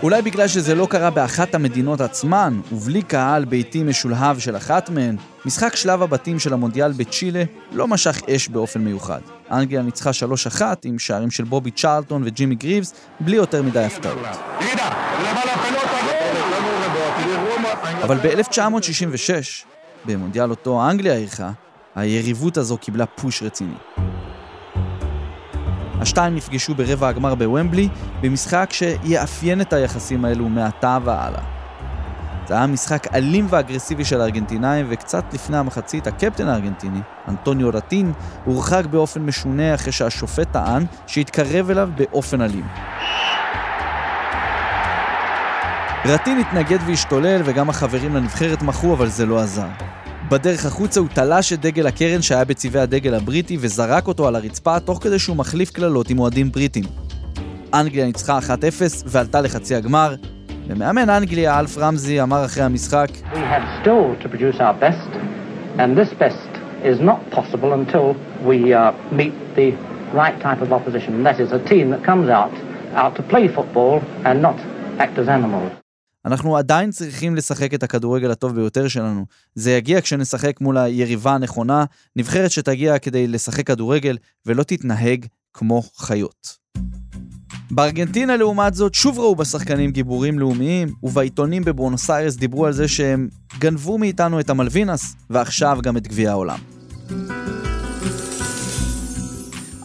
אולי 0.03 0.21
בגלל 0.21 0.47
שזה 0.47 0.75
לא 0.75 0.87
קרה 0.89 1.09
באחת 1.09 1.55
המדינות 1.55 2.01
עצמן, 2.01 2.59
ובלי 2.71 3.01
קהל 3.01 3.45
ביתי 3.45 3.83
משולהב 3.83 4.39
של 4.39 4.57
אחת 4.57 4.89
מהן, 4.89 5.15
משחק 5.45 5.75
שלב 5.75 6.01
הבתים 6.01 6.39
של 6.39 6.53
המונדיאל 6.53 6.91
בצ'ילה 6.91 7.43
לא 7.71 7.87
משך 7.87 8.21
אש 8.29 8.47
באופן 8.47 8.81
מיוחד. 8.81 9.19
אנגליה 9.51 9.81
ניצחה 9.81 10.09
3-1 10.59 10.61
עם 10.83 10.99
שערים 10.99 11.31
של 11.31 11.43
בובי 11.43 11.71
צ'רלטון 11.71 12.23
וג'ימי 12.25 12.55
גריבס, 12.55 12.93
בלי 13.19 13.35
יותר 13.35 13.63
מדי 13.63 13.83
הפתעות. 13.83 14.17
אבל 18.03 18.17
ב-1966, 18.17 19.65
במונדיאל 20.05 20.49
אותו 20.49 20.89
אנגליה 20.89 21.13
אירחה, 21.13 21.51
היריבות 21.95 22.57
הזו 22.57 22.77
קיבלה 22.77 23.05
פוש 23.05 23.43
רציני. 23.43 23.75
השתיים 26.01 26.35
נפגשו 26.35 26.75
ברבע 26.75 27.07
הגמר 27.07 27.35
בוומבלי, 27.35 27.89
במשחק 28.21 28.69
שיאפיין 28.71 29.61
את 29.61 29.73
היחסים 29.73 30.25
האלו 30.25 30.49
מעתה 30.49 30.97
והלאה. 31.03 31.41
זה 32.47 32.53
היה 32.53 32.67
משחק 32.67 33.15
אלים 33.15 33.47
ואגרסיבי 33.49 34.05
של 34.05 34.21
הארגנטינאים, 34.21 34.85
וקצת 34.89 35.33
לפני 35.33 35.57
המחצית, 35.57 36.07
הקפטן 36.07 36.47
הארגנטיני, 36.47 36.99
אנטוניו 37.27 37.69
רטין, 37.73 38.13
הורחק 38.45 38.85
באופן 38.85 39.21
משונה 39.21 39.75
אחרי 39.75 39.91
שהשופט 39.91 40.51
טען 40.51 40.85
שהתקרב 41.07 41.69
אליו 41.69 41.89
באופן 41.95 42.41
אלים. 42.41 42.65
רטין 46.07 46.37
התנגד 46.37 46.77
והשתולל, 46.87 47.41
וגם 47.45 47.69
החברים 47.69 48.15
לנבחרת 48.15 48.61
מחו, 48.61 48.93
אבל 48.93 49.07
זה 49.07 49.25
לא 49.25 49.39
עזר. 49.39 49.67
בדרך 50.29 50.65
החוצה 50.65 50.99
הוא 50.99 51.07
תלש 51.13 51.53
את 51.53 51.59
דגל 51.59 51.87
הקרן 51.87 52.21
שהיה 52.21 52.45
בצבעי 52.45 52.81
הדגל 52.81 53.13
הבריטי 53.13 53.57
וזרק 53.59 54.07
אותו 54.07 54.27
על 54.27 54.35
הרצפה 54.35 54.79
תוך 54.79 55.03
כדי 55.03 55.19
שהוא 55.19 55.37
מחליף 55.37 55.71
קללות 55.71 56.09
עם 56.09 56.19
אוהדים 56.19 56.51
בריטים. 56.51 56.83
אנגליה 57.73 58.05
ניצחה 58.05 58.39
1-0 58.39 58.51
ועלתה 59.05 59.41
לחצי 59.41 59.75
הגמר, 59.75 60.15
ומאמן 60.67 61.09
אנגליה 61.09 61.59
אלף 61.59 61.77
רמזי 61.77 62.21
אמר 62.21 62.45
אחרי 62.45 62.63
המשחק 62.63 63.07
out 72.95 73.13
to 73.15 73.23
play 73.31 73.47
football 73.55 74.01
and 74.23 74.41
not 74.41 74.57
act 74.99 75.17
as 75.17 75.27
animals. 75.27 75.84
אנחנו 76.25 76.57
עדיין 76.57 76.91
צריכים 76.91 77.35
לשחק 77.35 77.73
את 77.73 77.83
הכדורגל 77.83 78.31
הטוב 78.31 78.55
ביותר 78.55 78.87
שלנו. 78.87 79.25
זה 79.55 79.71
יגיע 79.71 80.01
כשנשחק 80.01 80.61
מול 80.61 80.77
היריבה 80.77 81.33
הנכונה, 81.33 81.85
נבחרת 82.15 82.51
שתגיע 82.51 82.99
כדי 82.99 83.27
לשחק 83.27 83.67
כדורגל 83.67 84.17
ולא 84.45 84.63
תתנהג 84.63 85.25
כמו 85.53 85.81
חיות. 85.97 86.57
בארגנטינה 87.71 88.37
לעומת 88.37 88.73
זאת 88.73 88.93
שוב 88.93 89.19
ראו 89.19 89.35
בשחקנים 89.35 89.91
גיבורים 89.91 90.39
לאומיים, 90.39 90.93
ובעיתונים 91.03 91.63
בבואנוס 91.63 92.09
איירס 92.09 92.35
דיברו 92.35 92.65
על 92.65 92.73
זה 92.73 92.87
שהם 92.87 93.29
גנבו 93.59 93.97
מאיתנו 93.97 94.39
את 94.39 94.49
המלווינס, 94.49 95.15
ועכשיו 95.29 95.77
גם 95.83 95.97
את 95.97 96.07
גביע 96.07 96.31
העולם. 96.31 96.74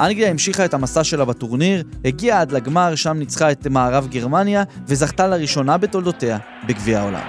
אנגליה 0.01 0.31
המשיכה 0.31 0.65
את 0.65 0.75
המסע 0.75 1.05
שלה 1.05 1.25
בטורניר, 1.25 1.83
הגיעה 2.05 2.41
עד 2.41 2.53
לגמר, 2.53 2.95
שם 2.95 3.17
ניצחה 3.19 3.51
את 3.51 3.67
מערב 3.67 4.09
גרמניה, 4.11 4.63
וזכתה 4.87 5.27
לראשונה 5.27 5.79
בתולדותיה 5.79 6.39
בגביע 6.67 7.01
העולם. 7.01 7.27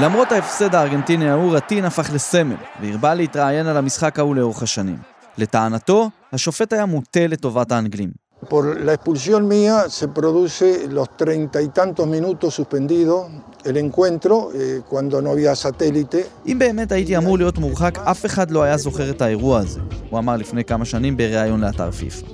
למרות 0.00 0.32
ההפסד 0.32 0.74
הארגנטיני 0.74 1.30
ההוא, 1.30 1.56
רטין 1.56 1.84
הפך 1.84 2.10
לסמל, 2.14 2.56
והרבה 2.80 3.14
להתראיין 3.14 3.66
על 3.66 3.76
המשחק 3.76 4.18
ההוא 4.18 4.36
לאורך 4.36 4.62
השנים. 4.62 4.98
לטענתו, 5.38 6.10
השופט 6.32 6.72
היה 6.72 6.86
מוטה 6.86 7.26
לטובת 7.26 7.72
האנגלים. 7.72 8.25
Por 8.48 8.80
la 8.80 8.92
expulsión 8.94 9.48
mía 9.48 9.76
se 9.88 10.06
produce 10.08 10.86
los 10.88 11.08
treinta 11.16 11.60
y 11.60 11.68
tantos 11.68 12.06
minutos 12.06 12.54
suspendido 12.54 13.28
el 13.64 13.76
encuentro 13.76 14.50
eh, 14.54 14.80
cuando 14.88 15.20
no 15.20 15.30
había 15.30 15.54
satélite. 15.54 16.18
אם 16.46 16.58
באמת 16.58 16.92
הייתי 16.92 17.16
אמור 17.16 17.38
להיות 17.38 17.58
מורחק, 17.58 17.98
אף 17.98 18.26
אחד 18.26 18.50
לא 18.50 18.62
היה 18.62 18.76
זוכר 18.76 19.10
את 19.10 19.22
האירוע 19.22 19.58
הזה, 19.58 19.80
הוא 20.10 20.18
אמר 20.18 20.36
לפני 20.36 20.64
כמה 20.64 20.84
שנים 20.84 21.16
בריאיון 21.16 21.60
לאתר 21.60 21.90
פיפ"א. 21.90 22.26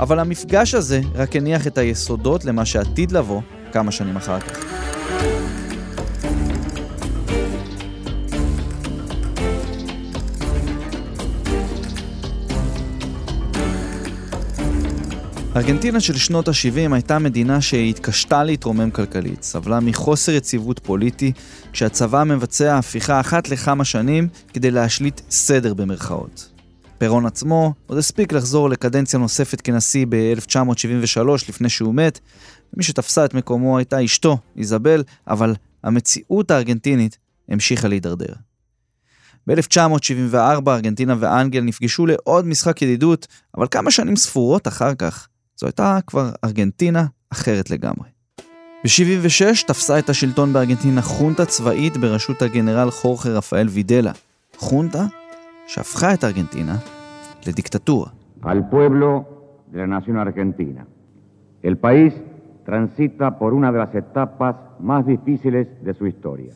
אבל 0.00 0.18
המפגש 0.18 0.74
הזה 0.74 1.00
רק 1.14 1.36
הניח 1.36 1.66
את 1.66 1.78
היסודות 1.78 2.44
למה 2.44 2.64
שעתיד 2.64 3.12
לבוא 3.12 3.40
כמה 3.72 3.90
שנים 3.90 4.16
אחר 4.16 4.40
כך. 4.40 4.79
ארגנטינה 15.56 16.00
של 16.00 16.16
שנות 16.16 16.48
ה-70 16.48 16.94
הייתה 16.94 17.18
מדינה 17.18 17.60
שהתקשתה 17.60 18.44
להתרומם 18.44 18.90
כלכלית, 18.90 19.42
סבלה 19.42 19.80
מחוסר 19.80 20.32
יציבות 20.32 20.78
פוליטי, 20.78 21.32
כשהצבא 21.72 22.24
מבצע 22.24 22.78
הפיכה 22.78 23.20
אחת 23.20 23.48
לכמה 23.48 23.84
שנים 23.84 24.28
כדי 24.52 24.70
להשליט 24.70 25.20
סדר 25.30 25.74
במרכאות. 25.74 26.52
פירון 26.98 27.26
עצמו 27.26 27.74
עוד 27.86 27.98
הספיק 27.98 28.32
לחזור 28.32 28.70
לקדנציה 28.70 29.18
נוספת 29.18 29.60
כנשיא 29.60 30.06
ב-1973 30.08 31.28
לפני 31.48 31.68
שהוא 31.68 31.94
מת, 31.94 32.20
ומי 32.74 32.82
שתפסה 32.82 33.24
את 33.24 33.34
מקומו 33.34 33.78
הייתה 33.78 34.04
אשתו, 34.04 34.38
איזבל, 34.56 35.04
אבל 35.28 35.54
המציאות 35.84 36.50
הארגנטינית 36.50 37.18
המשיכה 37.48 37.88
להידרדר. 37.88 38.32
ב-1974 39.46 40.68
ארגנטינה 40.68 41.14
ואנגל 41.18 41.60
נפגשו 41.60 42.06
לעוד 42.06 42.46
משחק 42.46 42.82
ידידות, 42.82 43.26
אבל 43.56 43.66
כמה 43.70 43.90
שנים 43.90 44.16
ספורות 44.16 44.68
אחר 44.68 44.94
כך 44.94 45.28
זו 45.60 45.66
הייתה 45.66 45.98
כבר 46.06 46.30
ארגנטינה 46.44 47.04
אחרת 47.32 47.70
לגמרי. 47.70 48.08
ב-76 48.84 49.66
תפסה 49.66 49.98
את 49.98 50.08
השלטון 50.08 50.52
בארגנטינה 50.52 51.02
חונטה 51.02 51.46
צבאית 51.46 51.96
בראשות 51.96 52.42
הגנרל 52.42 52.90
חורכה 52.90 53.28
רפאל 53.28 53.66
וידלה. 53.68 54.12
חונטה 54.56 55.06
שהפכה 55.66 56.14
את 56.14 56.24
ארגנטינה 56.24 56.76
לדיקטטורה. 57.46 58.10
Al 58.42 58.62
pueblo 58.70 59.10
de 59.72 59.76
la 59.76 59.86
nación 59.86 60.16
argentina. 60.16 60.82
El 61.62 61.76
país 61.86 62.14
transita 62.64 63.38
por 63.38 63.52
una 63.52 63.70
de 65.82 65.92
su 65.98 66.06
historia. 66.06 66.52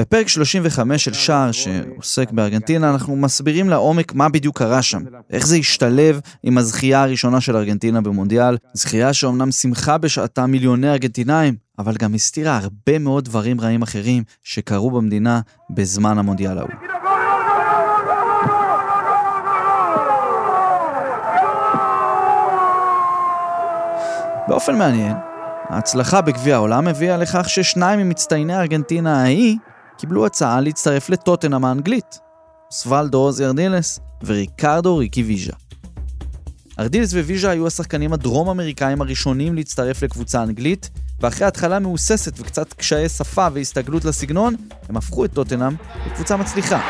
בפרק 0.00 0.28
35 0.28 1.04
של 1.04 1.12
שער 1.12 1.52
שעוסק 1.52 2.30
בארגנטינה, 2.30 2.90
אנחנו 2.90 3.16
מסבירים 3.16 3.68
לעומק 3.68 4.14
מה 4.14 4.28
בדיוק 4.28 4.58
קרה 4.58 4.82
שם, 4.82 5.02
איך 5.30 5.46
זה 5.46 5.56
השתלב 5.56 6.20
עם 6.42 6.58
הזכייה 6.58 7.02
הראשונה 7.02 7.40
של 7.40 7.56
ארגנטינה 7.56 8.00
במונדיאל, 8.00 8.56
זכייה 8.72 9.12
שאומנם 9.12 9.50
שמחה 9.50 9.98
בשעתה 9.98 10.46
מיליוני 10.46 10.90
ארגנטינאים, 10.90 11.54
אבל 11.78 11.94
גם 11.94 12.14
הסתירה 12.14 12.56
הרבה 12.56 12.98
מאוד 12.98 13.24
דברים 13.24 13.60
רעים 13.60 13.82
אחרים 13.82 14.22
שקרו 14.42 14.90
במדינה 14.90 15.40
בזמן 15.70 16.18
המונדיאל 16.18 16.58
ההוא. 16.58 16.70
באופן 24.48 24.78
מעניין, 24.78 25.16
ההצלחה 25.68 26.20
בגביע 26.20 26.54
העולם 26.54 26.88
הביאה 26.88 27.16
לכך 27.16 27.48
ששניים 27.48 28.00
ממצטייני 28.00 28.56
ארגנטינה 28.56 29.22
ההיא 29.22 29.56
קיבלו 29.98 30.26
הצעה 30.26 30.60
להצטרף 30.60 31.10
לטוטנאם 31.10 31.64
האנגלית, 31.64 32.18
סוולדו 32.70 33.30
ארדילס 33.44 34.00
וריקרדו 34.24 34.96
ריקי 34.96 35.22
ויז'ה. 35.22 35.52
ארדילס 36.78 37.12
וויז'ה 37.12 37.50
היו 37.50 37.66
השחקנים 37.66 38.12
הדרום 38.12 38.48
אמריקאים 38.48 39.00
הראשונים 39.00 39.54
להצטרף 39.54 40.02
לקבוצה 40.02 40.42
אנגלית, 40.42 40.90
ואחרי 41.20 41.46
התחלה 41.46 41.78
מהוססת 41.78 42.40
וקצת 42.40 42.72
קשיי 42.72 43.08
שפה 43.08 43.46
והסתגלות 43.52 44.04
לסגנון, 44.04 44.54
הם 44.88 44.96
הפכו 44.96 45.24
את 45.24 45.32
טוטנאם 45.32 45.74
לקבוצה 46.06 46.36
מצליחה. 46.36 46.80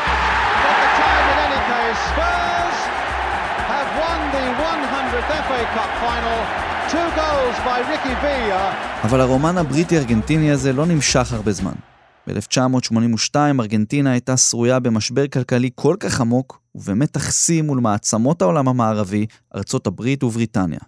אבל 9.03 9.21
הרומן 9.21 9.57
הבריטי-ארגנטיני 9.57 10.51
הזה 10.51 10.73
לא 10.73 10.85
נמשך 10.85 11.33
הרבה 11.33 11.51
זמן. 11.51 11.88
ב-1982 12.33 13.35
ארגנטינה 13.59 14.11
הייתה 14.11 14.37
שרויה 14.37 14.79
במשבר 14.79 15.27
כלכלי 15.27 15.69
כל 15.75 15.95
כך 15.99 16.21
עמוק 16.21 16.61
ובמתח 16.75 17.31
שיא 17.31 17.61
מול 17.61 17.79
מעצמות 17.79 18.41
העולם 18.41 18.67
המערבי, 18.67 19.25
ארצות 19.55 19.87
הברית 19.87 20.23
ובריטניה. 20.23 20.79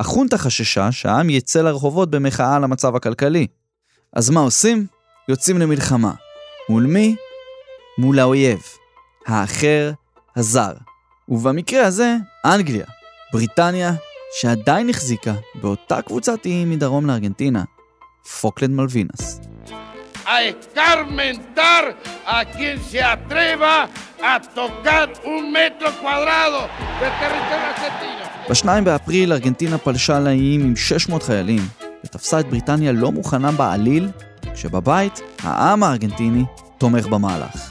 החונטה 0.00 0.38
חששה 0.38 0.92
שהעם 0.92 1.30
יצא 1.30 1.62
לרחובות 1.62 2.10
במחאה 2.10 2.56
על 2.56 2.64
המצב 2.64 2.96
הכלכלי. 2.96 3.46
אז 4.12 4.30
מה 4.30 4.40
עושים? 4.40 4.86
יוצאים 5.28 5.58
למלחמה. 5.58 6.12
מול 6.68 6.86
מי? 6.86 7.16
מול 7.98 8.18
האויב. 8.18 8.60
האחר, 9.26 9.92
הזר. 10.36 10.72
ובמקרה 11.28 11.86
הזה, 11.86 12.16
אנגליה. 12.44 12.86
בריטניה, 13.32 13.92
שעדיין 14.40 14.88
החזיקה 14.88 15.34
באותה 15.54 16.02
קבוצת 16.02 16.44
איים 16.44 16.70
מדרום 16.70 17.06
לארגנטינה, 17.06 17.64
פוקלנד 18.40 18.74
מלווינס. 18.74 19.51
A 20.26 20.42
escarmentar 20.42 21.96
a 22.26 22.44
quien 22.44 22.76
se 22.90 23.02
atreva 23.02 23.88
a 24.22 24.40
tocar 24.40 25.12
un 25.24 25.52
metro 25.52 25.88
cuadrado 26.00 26.60
de 27.00 27.08
territorio 27.20 27.66
argentino. 27.74 28.22
ב-2 28.48 28.84
באפריל 28.84 29.32
ארגנטינה 29.32 29.78
פלשה 29.78 30.20
לאיים 30.20 30.60
עם 30.60 30.76
600 30.76 31.22
חיילים 31.22 31.62
ותפסה 32.04 32.40
את 32.40 32.48
בריטניה 32.48 32.92
לא 32.92 33.12
מוכנה 33.12 33.52
בעליל, 33.52 34.10
כשבבית 34.54 35.20
העם 35.42 35.82
הארגנטיני 35.82 36.44
תומך 36.78 37.06
במהלך. 37.06 37.70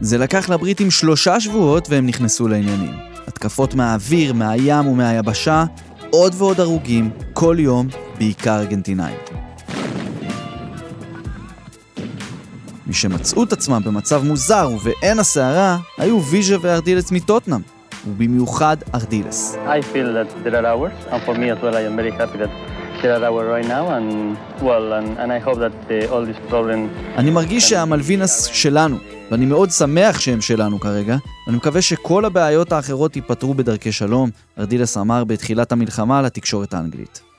זה 0.00 0.18
לקח 0.18 0.48
לבריטים 0.48 0.90
שלושה 0.90 1.40
שבועות 1.40 1.88
והם 1.90 2.06
נכנסו 2.06 2.48
לעניינים. 2.48 2.94
התקפות 3.26 3.74
מהאוויר, 3.74 4.32
מהים 4.32 4.86
ומהיבשה, 4.86 5.64
עוד 6.10 6.34
ועוד 6.38 6.60
הרוגים, 6.60 7.10
כל 7.32 7.56
יום, 7.58 7.88
בעיקר 8.18 8.58
ארגנטינאים. 8.58 9.16
מי 12.90 12.94
שמצאו 12.94 13.44
את 13.44 13.52
עצמם 13.52 13.80
במצב 13.84 14.22
מוזר 14.24 14.68
ובעין 14.74 15.18
הסערה, 15.18 15.78
היו 15.98 16.22
ויז'ה 16.22 16.56
וארדילס 16.60 17.12
מטוטנאם, 17.12 17.60
ובמיוחד 18.06 18.76
ארדילס. 18.94 19.56
אני 27.16 27.30
מרגיש 27.30 27.68
שהמלווינס 27.68 28.44
שלנו, 28.44 28.96
ואני 29.30 29.46
מאוד 29.46 29.70
שמח 29.70 30.20
שהם 30.20 30.40
שלנו 30.40 30.80
כרגע, 30.80 31.16
ואני 31.46 31.56
מקווה 31.56 31.82
שכל 31.82 32.24
הבעיות 32.24 32.72
האחרות 32.72 33.16
ייפתרו 33.16 33.54
בדרכי 33.54 33.92
שלום, 33.92 34.30
ארדילס 34.58 34.96
אמר 34.96 35.24
בתחילת 35.24 35.72
המלחמה 35.72 36.22
לתקשורת 36.22 36.74
האנגלית. 36.74 37.29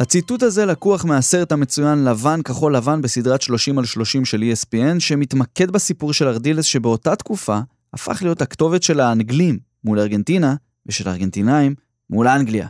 הציטוט 0.00 0.42
הזה 0.42 0.66
לקוח 0.66 1.04
מהסרט 1.04 1.52
המצוין 1.52 2.04
לבן 2.04 2.42
כחול 2.42 2.76
לבן 2.76 3.02
בסדרת 3.02 3.42
30 3.42 3.78
על 3.78 3.84
30 3.84 4.24
של 4.24 4.42
ESPN, 4.52 5.00
שמתמקד 5.00 5.70
בסיפור 5.70 6.12
של 6.12 6.28
ארדילס 6.28 6.64
שבאותה 6.64 7.16
תקופה 7.16 7.58
הפך 7.94 8.22
להיות 8.22 8.42
הכתובת 8.42 8.82
של 8.82 9.00
האנגלים 9.00 9.58
מול 9.84 9.98
ארגנטינה, 9.98 10.54
ושל 10.86 11.08
הארגנטינאים 11.08 11.74
מול 12.10 12.28
אנגליה. 12.28 12.68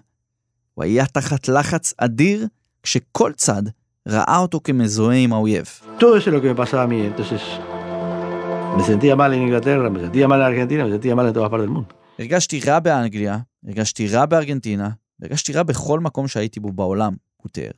הוא 0.75 0.85
היה 0.85 1.07
תחת 1.07 1.49
לחץ 1.49 1.95
אדיר, 1.99 2.47
כשכל 2.83 3.33
צד 3.37 3.63
ראה 4.09 4.39
אותו 4.39 4.61
כמזוהה 4.65 5.17
עם 5.17 5.33
האויב. 5.33 5.67
הרגשתי 12.19 12.61
רע 12.61 12.79
באנגליה, 12.79 13.39
הרגשתי 13.67 14.09
רע 14.09 14.27
בארגנטינה, 14.27 14.89
הרגשתי 15.23 15.53
רע 15.53 15.63
בכל 15.63 16.01
מקום 16.01 16.29
שהייתי 16.29 16.61
בו 16.61 16.73
בעולם, 16.73 17.15
הוא 17.37 17.51
תיאר. 17.51 17.71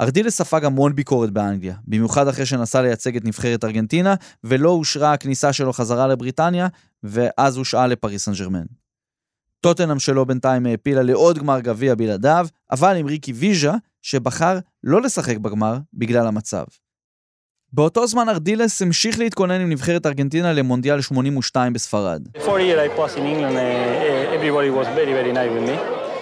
ארדילס 0.00 0.36
ספג 0.36 0.64
המון 0.64 0.94
ביקורת 0.94 1.30
באנגליה, 1.30 1.74
במיוחד 1.84 2.28
אחרי 2.28 2.46
שנסע 2.46 2.82
לייצג 2.82 3.16
את 3.16 3.24
נבחרת 3.24 3.64
ארגנטינה, 3.64 4.14
ולא 4.44 4.70
אושרה 4.70 5.12
הכניסה 5.12 5.52
שלו 5.52 5.72
חזרה 5.72 6.06
לבריטניה, 6.06 6.68
ואז 7.02 7.56
הושעה 7.56 7.86
לפריס 7.86 8.24
סן 8.24 8.32
ג'רמן. 8.32 8.64
טוטנאם 9.60 9.98
שלו 9.98 10.26
בינתיים 10.26 10.66
העפילה 10.66 11.02
לעוד 11.02 11.38
גמר 11.38 11.60
גביע 11.60 11.94
בלעדיו, 11.94 12.46
אבל 12.70 12.96
עם 12.96 13.06
ריקי 13.06 13.32
ויז'ה, 13.32 13.74
שבחר 14.02 14.58
לא 14.84 15.02
לשחק 15.02 15.36
בגמר 15.36 15.78
בגלל 15.94 16.26
המצב. 16.26 16.64
באותו 17.72 18.06
זמן 18.06 18.28
ארדילס 18.28 18.82
המשיך 18.82 19.18
להתכונן 19.18 19.60
עם 19.60 19.70
נבחרת 19.70 20.06
ארגנטינה 20.06 20.52
למונדיאל 20.52 21.00
82 21.00 21.72
בספרד. 21.72 22.22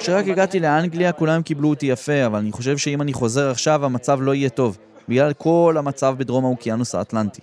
כשרק 0.07 0.29
הגעתי 0.29 0.61
לאנגליה 0.61 1.13
כולם 1.13 1.43
קיבלו 1.43 1.69
אותי 1.71 1.87
יפה, 1.87 2.27
אבל 2.27 2.39
אני 2.39 2.53
חושב 2.53 2.79
שאם 2.79 3.03
אני 3.03 3.13
חוזר 3.13 3.51
עכשיו 3.51 3.85
המצב 3.85 4.19
לא 4.23 4.35
יהיה 4.35 4.49
טוב, 4.49 4.79
בגלל 5.09 5.33
כל 5.33 5.75
המצב 5.79 6.15
בדרום 6.19 6.45
האוקיינוס 6.45 6.95
האטלנטי. 6.95 7.41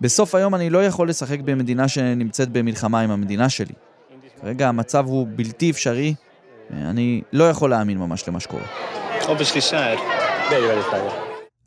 בסוף 0.00 0.34
היום 0.34 0.54
אני 0.54 0.70
לא 0.70 0.84
יכול 0.84 1.08
לשחק 1.08 1.40
במדינה 1.40 1.88
שנמצאת 1.88 2.48
במלחמה 2.48 3.00
עם 3.00 3.10
המדינה 3.10 3.48
שלי. 3.48 3.74
כרגע 4.40 4.68
המצב 4.68 5.06
הוא 5.06 5.26
בלתי 5.34 5.70
אפשרי, 5.70 6.14
אני 6.70 7.22
לא 7.32 7.50
יכול 7.50 7.70
להאמין 7.70 7.98
ממש 7.98 8.28
למה 8.28 8.40
שקורה. 8.40 8.64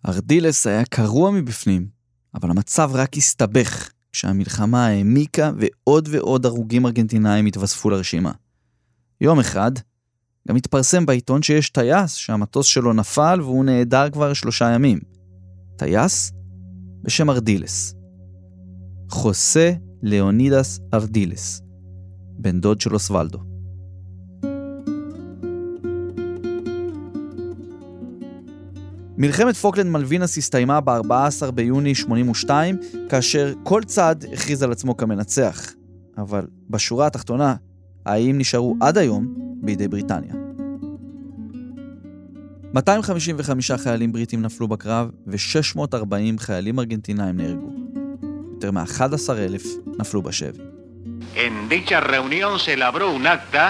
ארדילס 0.07 0.67
היה 0.67 0.85
קרוע 0.85 1.31
מבפנים, 1.31 1.87
אבל 2.35 2.49
המצב 2.49 2.91
רק 2.93 3.17
הסתבך 3.17 3.89
כשהמלחמה 4.11 4.87
העמיקה 4.87 5.51
ועוד 5.57 6.09
ועוד 6.11 6.45
הרוגים 6.45 6.85
ארגנטינאים 6.85 7.45
התווספו 7.45 7.89
לרשימה. 7.89 8.31
יום 9.21 9.39
אחד, 9.39 9.71
גם 10.47 10.55
התפרסם 10.55 11.05
בעיתון 11.05 11.41
שיש 11.41 11.69
טייס 11.69 12.13
שהמטוס 12.13 12.65
שלו 12.65 12.93
נפל 12.93 13.39
והוא 13.41 13.65
נעדר 13.65 14.09
כבר 14.09 14.33
שלושה 14.33 14.69
ימים. 14.69 14.99
טייס 15.77 16.31
בשם 17.03 17.29
ארדילס. 17.29 17.95
חוסה 19.09 19.71
ליאונידס 20.03 20.79
ארדילס, 20.93 21.61
בן 22.39 22.61
דוד 22.61 22.81
של 22.81 22.93
אוסוולדו. 22.93 23.39
מלחמת 29.17 29.55
פוקלנד 29.55 29.89
מלווינס 29.89 30.37
הסתיימה 30.37 30.81
ב-14 30.81 31.51
ביוני 31.51 31.95
82, 31.95 32.77
כאשר 33.09 33.53
כל 33.63 33.83
צד 33.83 34.15
הכריז 34.33 34.63
על 34.63 34.71
עצמו 34.71 34.97
כמנצח. 34.97 35.73
אבל 36.17 36.47
בשורה 36.69 37.07
התחתונה, 37.07 37.55
האיים 38.05 38.37
נשארו 38.37 38.75
עד 38.81 38.97
היום 38.97 39.44
בידי 39.61 39.87
בריטניה. 39.87 40.33
255 42.73 43.71
חיילים 43.71 44.11
בריטים 44.11 44.41
נפלו 44.41 44.67
בקרב 44.67 45.11
ו-640 45.27 46.39
חיילים 46.39 46.79
ארגנטינאים 46.79 47.37
נהרגו. 47.37 47.69
יותר 48.53 48.71
מ-11,000 48.71 49.67
נפלו 49.99 50.21
בשבי. 50.21 50.63
En 51.35 51.69
dicha 51.69 51.99
reunión 51.99 52.59
se 52.59 52.73
elaboró 52.73 53.07
un 53.19 53.25
acta 53.27 53.65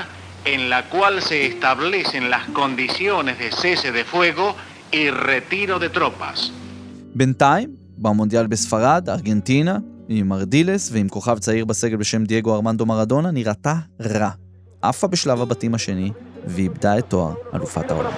en 0.53 0.69
la 0.69 0.81
cual 0.93 1.21
se 1.21 1.37
establecen 1.51 2.29
las 2.29 2.45
condiciones 2.59 3.35
de 3.39 3.49
cese 3.61 3.91
de 3.91 4.03
fuego 4.03 4.55
y 4.91 5.09
retiro 5.09 5.79
de 5.79 5.89
tropas. 5.89 6.51
בינתיים, 7.15 7.69
במונדיאל 7.97 8.47
בספרד, 8.47 9.09
ארגנטינה, 9.09 9.77
עם 10.09 10.33
ארדילס 10.33 10.89
ועם 10.91 11.09
כוכב 11.09 11.37
צעיר 11.39 11.65
בסגל 11.65 11.95
בשם 11.95 12.23
דייגו 12.23 12.55
ארמנדו 12.55 12.85
מרדונה, 12.85 13.31
נראתה 13.31 13.75
רע. 14.01 14.29
עפה 14.87 15.07
בשלב 15.07 15.41
הבתים 15.41 15.75
השני, 15.75 16.11
ואיבדה 16.45 16.97
את 16.97 17.05
תואר 17.09 17.33
אלופת 17.53 17.91
העולם. 17.91 18.11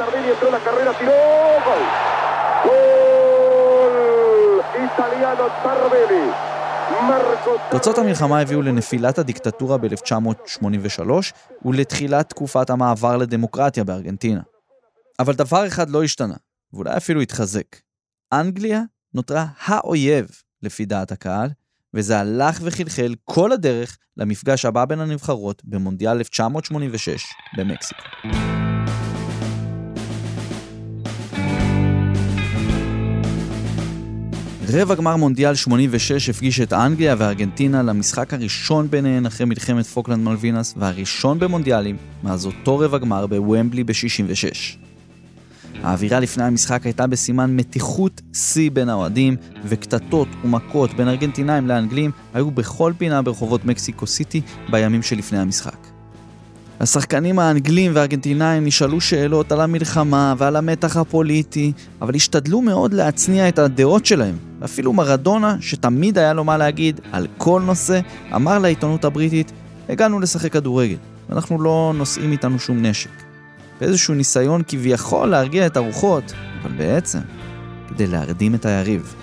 תוצאות 7.71 7.97
המלחמה 7.97 8.39
הביאו 8.39 8.62
לנפילת 8.62 9.17
הדיקטטורה 9.17 9.77
ב-1983 9.77 11.10
ולתחילת 11.65 12.30
תקופת 12.30 12.69
המעבר 12.69 13.17
לדמוקרטיה 13.17 13.84
בארגנטינה. 13.84 14.41
אבל 15.19 15.34
דבר 15.34 15.67
אחד 15.67 15.89
לא 15.89 16.03
השתנה, 16.03 16.36
ואולי 16.73 16.97
אפילו 16.97 17.21
התחזק. 17.21 17.75
אנגליה 18.34 18.82
נותרה 19.13 19.45
האויב, 19.60 20.27
לפי 20.63 20.86
דעת 20.86 21.12
הקהל, 21.12 21.49
וזה 21.93 22.19
הלך 22.19 22.60
וחלחל 22.63 23.15
כל 23.23 23.52
הדרך 23.52 23.97
למפגש 24.17 24.65
הבא 24.65 24.86
בין 24.86 25.00
הנבחרות 25.00 25.62
במונדיאל 25.65 26.17
1986 26.17 27.23
במקסיקו. 27.58 28.04
רבע 34.73 34.95
גמר 34.95 35.15
מונדיאל 35.15 35.56
86 35.56 36.30
הפגיש 36.30 36.60
את 36.60 36.73
אנגליה 36.73 37.15
וארגנטינה 37.17 37.84
למשחק 37.84 38.34
הראשון 38.34 38.89
ביניהן 38.89 39.26
אחרי 39.26 39.45
מלחמת 39.45 39.86
פוקלנד 39.86 40.23
מלווינס 40.23 40.73
והראשון 40.78 41.39
במונדיאלים 41.39 41.97
מאז 42.23 42.45
אותו 42.45 42.80
רבע 42.80 42.97
גמר 42.97 43.28
בוומבלי 43.28 43.84
ב-66. 43.84 44.87
האווירה 45.84 46.20
לפני 46.20 46.44
המשחק 46.44 46.86
הייתה 46.86 47.08
בסימן 47.08 47.56
מתיחות 47.56 48.22
שיא 48.34 48.72
בין 48.72 48.90
האוהדים, 48.90 49.36
וקטטות 49.66 50.28
ומכות 50.44 50.94
בין 50.94 51.08
ארגנטינאים 51.08 51.68
לאנגלים 51.68 52.12
היו 52.34 52.52
בכל 52.52 52.94
פינה 52.98 53.22
ברחובות 53.22 53.66
מקסיקו 53.66 54.08
סיטי 54.08 54.42
בימים 54.70 55.02
שלפני 55.02 55.40
המשחק. 55.40 55.78
השחקנים 56.80 57.40
האנגלים 57.40 57.92
והארגנטינאים 57.96 58.66
נשאלו 58.66 59.02
שאלות 59.02 59.52
על 59.52 59.62
המלחמה 59.62 60.34
ועל 60.38 60.56
המתח 60.56 60.98
הפוליטי, 60.98 61.72
אבל 62.02 62.16
השתדלו 62.16 62.62
מאוד 62.62 62.94
להצניע 62.94 63.50
את 63.50 63.60
הדעות 63.60 64.06
שלהם. 64.06 64.38
אפילו 64.66 64.94
מרדונה, 64.94 65.56
שתמיד 65.60 66.18
היה 66.18 66.34
לו 66.34 66.44
מה 66.44 66.58
להגיד 66.58 67.02
על 67.12 67.28
כל 67.38 67.62
נושא, 67.66 68.00
אמר 68.36 68.60
לעיתונות 68.60 69.06
הבריטית, 69.06 69.52
הגענו 69.90 70.20
לשחק 70.20 70.54
כדורגל, 70.54 70.98
ואנחנו 71.30 71.62
לא 71.62 71.94
נושאים 71.96 72.32
איתנו 72.32 72.60
שום 72.60 72.86
נשק. 72.86 73.27
באיזשהו 73.82 74.13
ניסיון 74.13 74.62
כביכול 74.68 75.30
להרגיע 75.30 75.66
את 75.66 75.78
הרוחות, 75.78 76.34
אבל 76.62 76.72
בעצם, 76.72 77.20
כדי 77.90 78.08
להרדים 78.08 78.56
את 78.56 78.66
היריב. 78.66 79.16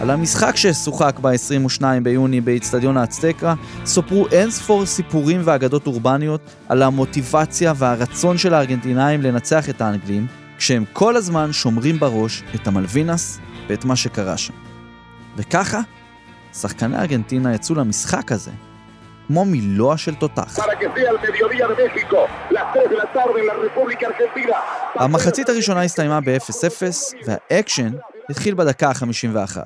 על 0.00 0.10
המשחק 0.10 0.56
ששוחק 0.56 1.18
ב-22 1.20 1.82
ביוני 2.02 2.40
באיצטדיון 2.40 2.96
האצטקה, 2.96 3.54
סופרו 3.84 4.26
אין 4.32 4.50
ספור 4.50 4.86
סיפורים 4.86 5.40
ואגדות 5.44 5.86
אורבניות 5.86 6.40
על 6.68 6.82
המוטיבציה 6.82 7.72
והרצון 7.76 8.38
של 8.38 8.54
הארגנטינאים 8.54 9.22
לנצח 9.22 9.70
את 9.70 9.80
האנגלים, 9.80 10.26
כשהם 10.58 10.84
כל 10.92 11.16
הזמן 11.16 11.52
שומרים 11.52 11.98
בראש 11.98 12.42
את 12.54 12.66
המלווינס 12.66 13.38
ואת 13.68 13.84
מה 13.84 13.96
שקרה 13.96 14.36
שם. 14.36 14.54
וככה, 15.36 15.80
שחקני 16.54 16.98
ארגנטינה 16.98 17.54
יצאו 17.54 17.74
למשחק 17.74 18.32
הזה 18.32 18.50
כמו 19.26 19.44
מילוע 19.44 19.96
של 19.96 20.14
תותח. 20.14 20.58
המחצית 24.94 25.48
הראשונה 25.48 25.82
הסתיימה 25.82 26.20
ב-0-0, 26.20 26.82
והאקשן 27.26 27.92
התחיל 28.30 28.54
בדקה 28.54 28.88
ה-51. 28.88 29.56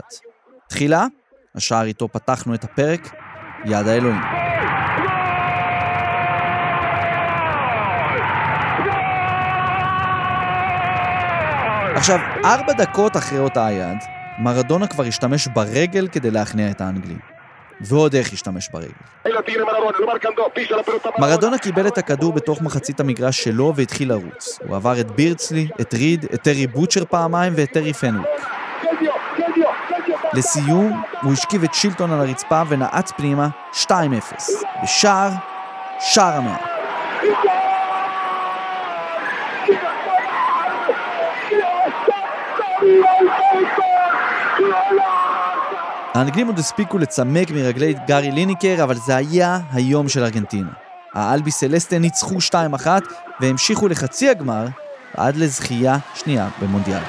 תחילה, 0.68 1.06
השער 1.54 1.84
איתו 1.84 2.08
פתחנו 2.08 2.54
את 2.54 2.64
הפרק, 2.64 3.14
יד 3.64 3.88
האלוהים. 3.88 4.20
עכשיו, 11.94 12.18
ארבע 12.44 12.72
דקות 12.72 13.16
אחרי 13.16 13.38
אותה 13.38 13.66
היד, 13.66 13.98
מרדונה 14.38 14.86
כבר 14.86 15.04
השתמש 15.04 15.48
ברגל 15.48 16.08
כדי 16.08 16.30
להכניע 16.30 16.70
את 16.70 16.80
האנגלים. 16.80 17.29
ועוד 17.80 18.14
איך 18.14 18.32
השתמש 18.32 18.68
ברגל. 18.72 18.88
מרדונה 21.18 21.58
קיבל 21.58 21.86
את 21.86 21.98
הכדור 21.98 22.32
בתוך 22.32 22.62
מחצית 22.62 23.00
המגרש 23.00 23.44
שלו 23.44 23.72
והתחיל 23.76 24.08
לרוץ. 24.08 24.58
הוא 24.66 24.76
עבר 24.76 25.00
את 25.00 25.10
בירצלי, 25.10 25.68
את 25.80 25.94
ריד, 25.94 26.26
את 26.34 26.42
טרי 26.42 26.66
בוטשר 26.66 27.04
פעמיים 27.04 27.52
ואת 27.56 27.72
טרי 27.72 27.92
פנוויק. 27.92 28.26
לסיום, 30.32 31.02
הוא 31.22 31.32
השכיב 31.32 31.64
את 31.64 31.74
שילטון 31.74 32.12
על 32.12 32.20
הרצפה 32.20 32.62
ונעץ 32.68 33.12
פנימה 33.12 33.48
2-0. 33.72 33.90
בשער, 34.82 35.30
שער 36.00 36.32
המאה. 36.36 36.56
האנגלים 46.14 46.46
עוד 46.46 46.58
הספיקו 46.58 46.98
לצמק 46.98 47.50
מרגלי 47.50 47.94
גארי 48.06 48.30
ליניקר, 48.30 48.84
אבל 48.84 48.96
זה 48.96 49.16
היה 49.16 49.60
היום 49.72 50.08
של 50.08 50.24
ארגנטינה. 50.24 50.70
האלבי 51.14 51.50
סלסטה 51.50 51.98
ניצחו 51.98 52.34
2-1 52.84 52.86
והמשיכו 53.40 53.88
לחצי 53.88 54.28
הגמר 54.28 54.66
עד 55.16 55.36
לזכייה 55.36 55.98
שנייה 56.14 56.48
במונדיאל. 56.62 57.02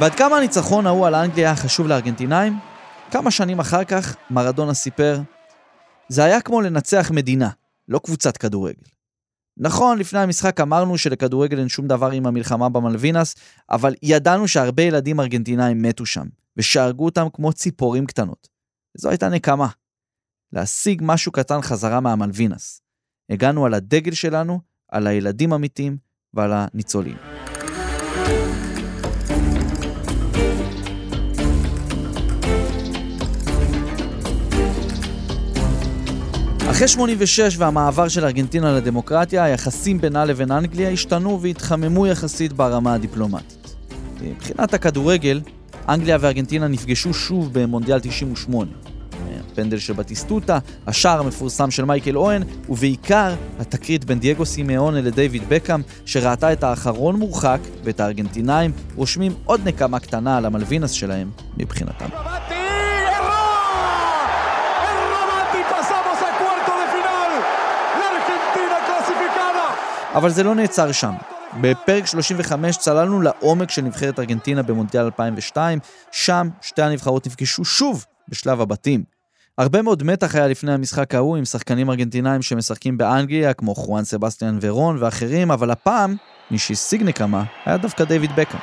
ועד 0.00 0.14
כמה 0.14 0.36
הניצחון 0.36 0.86
ההוא 0.86 1.06
על 1.06 1.14
אנגליה 1.14 1.56
חשוב 1.56 1.86
לארגנטינאים? 1.86 2.58
כמה 3.10 3.30
שנים 3.30 3.60
אחר 3.60 3.84
כך 3.84 4.16
מרדונה 4.30 4.74
סיפר, 4.74 5.20
זה 6.08 6.24
היה 6.24 6.40
כמו 6.40 6.60
לנצח 6.60 7.10
מדינה, 7.10 7.48
לא 7.88 7.98
קבוצת 7.98 8.36
כדורגל. 8.36 8.93
נכון, 9.56 9.98
לפני 9.98 10.18
המשחק 10.18 10.60
אמרנו 10.60 10.98
שלכדורגל 10.98 11.58
אין 11.58 11.68
שום 11.68 11.86
דבר 11.88 12.10
עם 12.10 12.26
המלחמה 12.26 12.68
במלווינס, 12.68 13.34
אבל 13.70 13.94
ידענו 14.02 14.48
שהרבה 14.48 14.82
ילדים 14.82 15.20
ארגנטינאים 15.20 15.82
מתו 15.82 16.06
שם, 16.06 16.26
ושהרגו 16.56 17.04
אותם 17.04 17.26
כמו 17.32 17.52
ציפורים 17.52 18.06
קטנות. 18.06 18.48
זו 18.96 19.08
הייתה 19.08 19.28
נקמה. 19.28 19.68
להשיג 20.52 21.02
משהו 21.04 21.32
קטן 21.32 21.62
חזרה 21.62 22.00
מהמלווינס. 22.00 22.82
הגענו 23.30 23.66
על 23.66 23.74
הדגל 23.74 24.12
שלנו, 24.12 24.60
על 24.88 25.06
הילדים 25.06 25.52
המתים 25.52 25.96
ועל 26.34 26.50
הניצולים. 26.54 27.33
אחרי 36.70 36.88
86 36.88 37.58
והמעבר 37.58 38.08
של 38.08 38.24
ארגנטינה 38.24 38.72
לדמוקרטיה, 38.72 39.44
היחסים 39.44 40.00
בינה 40.00 40.24
לבין 40.24 40.52
אנגליה 40.52 40.90
השתנו 40.90 41.42
והתחממו 41.42 42.06
יחסית 42.06 42.52
ברמה 42.52 42.94
הדיפלומטית. 42.94 43.74
מבחינת 44.20 44.74
הכדורגל, 44.74 45.40
אנגליה 45.88 46.16
וארגנטינה 46.20 46.68
נפגשו 46.68 47.14
שוב 47.14 47.50
במונדיאל 47.52 48.00
98. 48.00 48.70
הפנדל 49.52 49.78
של 49.78 49.92
בטיסטוטה, 49.92 50.58
השער 50.86 51.20
המפורסם 51.20 51.70
של 51.70 51.84
מייקל 51.84 52.16
אוהן, 52.16 52.42
ובעיקר 52.68 53.34
התקרית 53.58 54.04
בין 54.04 54.18
דייגו 54.18 54.46
סימאונה 54.46 55.00
לדייוויד 55.00 55.42
בקאם, 55.48 55.80
שראתה 56.06 56.52
את 56.52 56.64
האחרון 56.64 57.16
מורחק 57.16 57.60
ואת 57.84 58.00
הארגנטינאים 58.00 58.72
רושמים 58.96 59.32
עוד 59.44 59.60
נקמה 59.64 59.98
קטנה 59.98 60.36
על 60.36 60.44
המלווינס 60.44 60.90
שלהם 60.90 61.30
מבחינתם. 61.58 62.08
אבל 70.14 70.30
זה 70.30 70.42
לא 70.42 70.54
נעצר 70.54 70.92
שם. 70.92 71.12
בפרק 71.60 72.06
35 72.06 72.76
צללנו 72.76 73.20
לעומק 73.20 73.70
של 73.70 73.82
נבחרת 73.82 74.18
ארגנטינה 74.18 74.62
במונדיאל 74.62 75.04
2002, 75.04 75.78
שם 76.12 76.48
שתי 76.60 76.82
הנבחרות 76.82 77.26
נפגשו 77.26 77.64
שוב 77.64 78.04
בשלב 78.28 78.60
הבתים. 78.60 79.02
הרבה 79.58 79.82
מאוד 79.82 80.02
מתח 80.02 80.34
היה 80.34 80.46
לפני 80.46 80.72
המשחק 80.72 81.14
ההוא 81.14 81.36
עם 81.36 81.44
שחקנים 81.44 81.90
ארגנטינאים 81.90 82.42
שמשחקים 82.42 82.98
באנגליה, 82.98 83.52
כמו 83.52 83.74
חואן 83.74 84.04
סבסטיאן 84.04 84.58
ורון 84.60 84.96
ואחרים, 85.00 85.50
אבל 85.50 85.70
הפעם, 85.70 86.16
מי 86.50 86.58
שהשיג 86.58 87.02
נקמה 87.02 87.44
היה 87.64 87.76
דווקא 87.76 88.04
דיוויד 88.04 88.30
בקאם. 88.36 88.60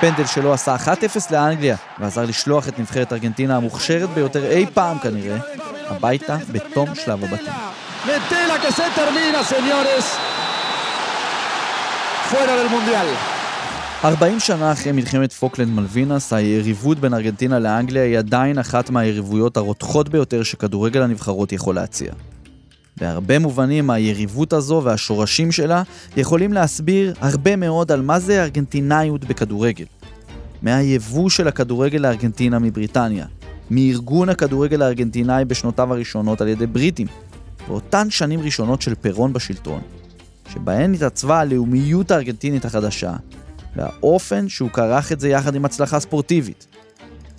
פנדל 0.00 0.26
שלו 0.26 0.52
עשה 0.52 0.76
1-0 0.76 0.88
לאנגליה, 1.30 1.76
ועזר 1.98 2.24
לשלוח 2.24 2.68
את 2.68 2.78
נבחרת 2.78 3.12
ארגנטינה 3.12 3.56
המוכשרת 3.56 4.10
ביותר 4.10 4.50
אי 4.50 4.66
פעם 4.74 4.98
כנראה, 4.98 5.38
הביתה 5.88 6.36
בתום 6.52 6.94
שלב 6.94 7.24
הבתים. 7.24 7.85
Metela 8.06 8.56
que 8.62 8.70
se 8.78 8.86
termina, 9.00 9.40
señores. 9.54 10.04
Fuera 12.30 12.54
del 12.56 12.70
mundial. 12.70 13.06
40 14.04 14.40
שנה 14.40 14.72
אחרי 14.72 14.92
מלחמת 14.92 15.32
פוקלנד 15.32 15.68
מלווינס, 15.68 16.32
היריבות 16.32 16.98
בין 16.98 17.14
ארגנטינה 17.14 17.58
לאנגליה 17.58 18.02
היא 18.02 18.18
עדיין 18.18 18.58
אחת 18.58 18.90
מהיריבויות 18.90 19.56
הרותחות 19.56 20.08
ביותר 20.08 20.42
שכדורגל 20.42 21.02
הנבחרות 21.02 21.52
יכול 21.52 21.74
להציע. 21.74 22.12
בהרבה 22.96 23.38
מובנים 23.38 23.90
היריבות 23.90 24.52
הזו 24.52 24.80
והשורשים 24.84 25.52
שלה 25.52 25.82
יכולים 26.16 26.52
להסביר 26.52 27.14
הרבה 27.20 27.56
מאוד 27.56 27.92
על 27.92 28.02
מה 28.02 28.18
זה 28.18 28.42
ארגנטינאיות 28.42 29.24
בכדורגל. 29.24 29.84
מהיבוא 30.62 31.30
של 31.30 31.48
הכדורגל 31.48 31.98
לארגנטינה 31.98 32.58
מבריטניה, 32.58 33.26
מארגון 33.70 34.28
הכדורגל 34.28 34.82
הארגנטינאי 34.82 35.44
בשנותיו 35.44 35.92
הראשונות 35.92 36.40
על 36.40 36.48
ידי 36.48 36.66
בריטים, 36.66 37.06
באותן 37.68 38.10
שנים 38.10 38.40
ראשונות 38.40 38.82
של 38.82 38.94
פרון 38.94 39.32
בשלטון, 39.32 39.80
שבהן 40.52 40.94
התעצבה 40.94 41.40
הלאומיות 41.40 42.10
הארגנטינית 42.10 42.64
החדשה, 42.64 43.12
והאופן 43.76 44.48
שהוא 44.48 44.70
כרך 44.70 45.12
את 45.12 45.20
זה 45.20 45.28
יחד 45.28 45.54
עם 45.54 45.64
הצלחה 45.64 46.00
ספורטיבית. 46.00 46.66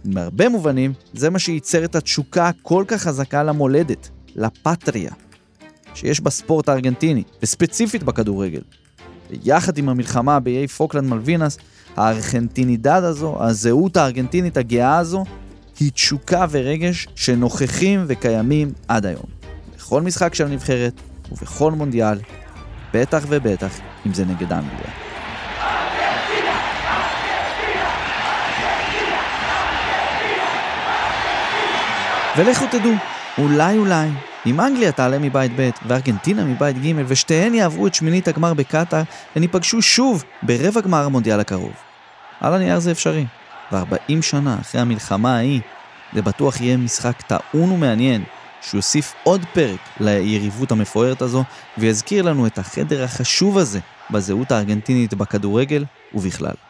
בהרבה 0.06 0.50
מובנים, 0.50 0.94
זה 1.14 1.30
מה 1.30 1.40
שייצר 1.40 1.86
את 1.86 1.96
התשוקה 1.96 2.48
הכל 2.48 2.84
כך 2.88 3.02
חזקה 3.02 3.44
למולדת, 3.44 4.10
ל 4.36 4.45
patria, 4.45 5.12
שיש 5.94 6.20
בספורט 6.22 6.70
הארגנטיני, 6.70 7.24
וספציפית 7.44 8.04
בכדורגל. 8.04 8.62
ויחד 9.30 9.78
עם 9.78 9.90
המלחמה 9.90 10.40
באיי 10.40 10.68
פוקלנד 10.68 11.10
מלווינס, 11.10 11.58
הארגנטינידד 11.96 13.04
הזו, 13.04 13.44
הזהות 13.44 13.98
הארגנטינית 13.98 14.58
הגאה 14.58 14.98
הזו, 14.98 15.26
היא 15.80 15.92
תשוקה 15.92 16.46
ורגש 16.50 17.08
שנוכחים 17.16 18.06
וקיימים 18.08 18.72
עד 18.88 19.06
היום. 19.06 19.37
בכל 19.88 20.02
משחק 20.02 20.36
של 20.36 20.46
הנבחרת 20.46 21.02
ובכל 21.32 21.72
מונדיאל, 21.72 22.20
בטח 22.94 23.24
ובטח 23.28 23.80
אם 24.06 24.14
זה 24.14 24.26
נגד 24.26 24.54
אנגליה. 24.54 24.92
ולכו 32.38 32.66
תדעו, 32.72 32.94
אולי 33.38 33.78
אולי, 33.78 34.08
אם 34.46 34.62
אנגליה 34.62 34.92
תעלה 34.92 35.20
מבית 35.20 35.52
ב' 35.56 35.70
וארגנטינה 35.88 36.44
מבית 36.44 36.78
ג' 36.78 36.94
ושתיהן 37.08 37.54
יעברו 37.54 37.88
את 37.88 37.96
שמינית 37.96 38.28
הגמר 38.28 38.54
בקטאר, 38.54 39.02
הן 39.36 39.42
ייפגשו 39.42 39.82
שוב 39.82 40.24
ברבע 40.44 40.82
גמר 40.82 41.06
המונדיאל 41.06 41.40
הקרוב. 41.40 41.74
על 42.42 42.54
הנייר 42.54 42.80
זה 42.80 42.92
אפשרי, 42.92 43.26
ו-40 43.72 44.22
שנה 44.22 44.58
אחרי 44.62 44.82
המלחמה 44.82 45.36
ההיא, 45.36 45.62
זה 46.14 46.22
בטוח 46.22 46.62
יהיה 46.62 46.78
משחק 46.78 47.22
טעון 47.22 47.72
ומעניין, 47.72 48.24
שיוסיף 48.62 49.14
עוד 49.24 49.46
פרק 49.54 49.80
ליריבות 50.00 50.72
המפוארת 50.72 51.22
הזו, 51.22 51.44
ויזכיר 51.78 52.24
לנו 52.24 52.48
את 52.48 52.58
החדר 52.58 53.04
החשוב 53.04 53.58
הזה 53.58 53.80
בזהות 54.12 54.52
הארגנטינית 54.52 55.14
בכדורגל 55.14 55.86
ובכלל. 56.14 56.67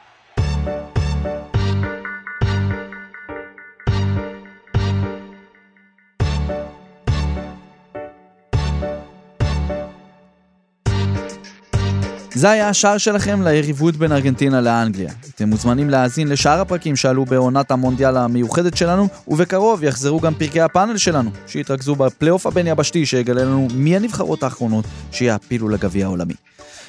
זה 12.38 12.50
היה 12.50 12.70
השער 12.70 12.98
שלכם 12.98 13.42
ליריבות 13.42 13.96
בין 13.96 14.12
ארגנטינה 14.12 14.62
לאנגליה. 14.62 15.12
אתם 15.36 15.50
מוזמנים 15.50 15.90
להאזין 15.90 16.28
לשאר 16.28 16.62
הפרקים 16.62 16.96
שעלו 16.96 17.26
בעונת 17.26 17.72
המונדיאל 17.72 18.18
המיוחדת 18.18 18.78
שלנו, 18.78 19.08
ובקרוב 19.28 19.84
יחזרו 19.84 20.20
גם 20.20 20.34
פרקי 20.34 20.62
הפאנל 20.62 20.98
שלנו, 20.98 21.32
שיתרכזו 21.48 21.96
בפלייאוף 21.96 22.46
הבין-יבשתי 22.46 23.06
שיגלה 23.06 23.44
לנו 23.44 23.68
מי 23.74 23.96
הנבחרות 23.96 24.44
האחרונות 24.44 24.86
שיעפילו 25.12 25.70
לגביע 25.70 26.06
העולמי. 26.06 26.34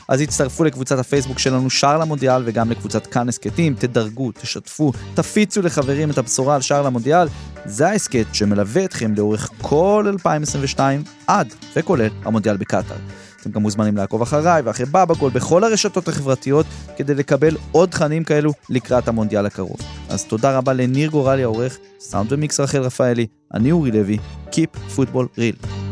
אז 0.09 0.21
הצטרפו 0.21 0.65
לקבוצת 0.65 0.99
הפייסבוק 0.99 1.39
שלנו 1.39 1.71
שער 1.71 1.99
למונדיאל 1.99 2.43
וגם 2.45 2.71
לקבוצת 2.71 3.07
כאן 3.07 3.29
הסכתים, 3.29 3.75
תדרגו, 3.75 4.33
תשתפו, 4.33 4.93
תפיצו 5.15 5.63
לחברים 5.63 6.11
את 6.11 6.19
הבשורה 6.19 6.55
על 6.55 6.61
שער 6.61 6.83
למונדיאל. 6.83 7.29
זה 7.65 7.89
ההסכת 7.89 8.27
שמלווה 8.33 8.85
אתכם 8.85 9.15
לאורך 9.17 9.51
כל 9.63 10.05
2022 10.09 11.03
עד 11.27 11.55
וכולל 11.77 12.09
המונדיאל 12.25 12.57
בקטאר. 12.57 12.97
אתם 13.41 13.51
גם 13.51 13.63
מוזמנים 13.63 13.97
לעקוב 13.97 14.23
אחריי 14.23 14.63
ואחרי 14.63 14.87
בבא 14.87 15.15
גול 15.19 15.31
בכל 15.31 15.65
הרשתות 15.65 16.09
החברתיות 16.09 16.67
כדי 16.97 17.15
לקבל 17.15 17.57
עוד 17.73 17.89
תכנים 17.89 18.25
כאלו 18.25 18.53
לקראת 18.71 19.09
המונדיאל 19.09 19.47
הקרוב. 19.47 19.77
אז 20.09 20.25
תודה 20.25 20.59
רבה 20.59 20.73
לניר 20.73 21.11
גורלי 21.11 21.43
העורך, 21.43 21.79
סאונד 22.01 22.33
ומיקס 22.33 22.61
רחל 22.61 22.79
רפאלי, 22.79 23.27
אני 23.55 23.73
אורי 23.73 23.91
לוי, 23.91 24.19
Keep 24.51 24.97
Football 24.97 25.39
Real. 25.39 25.88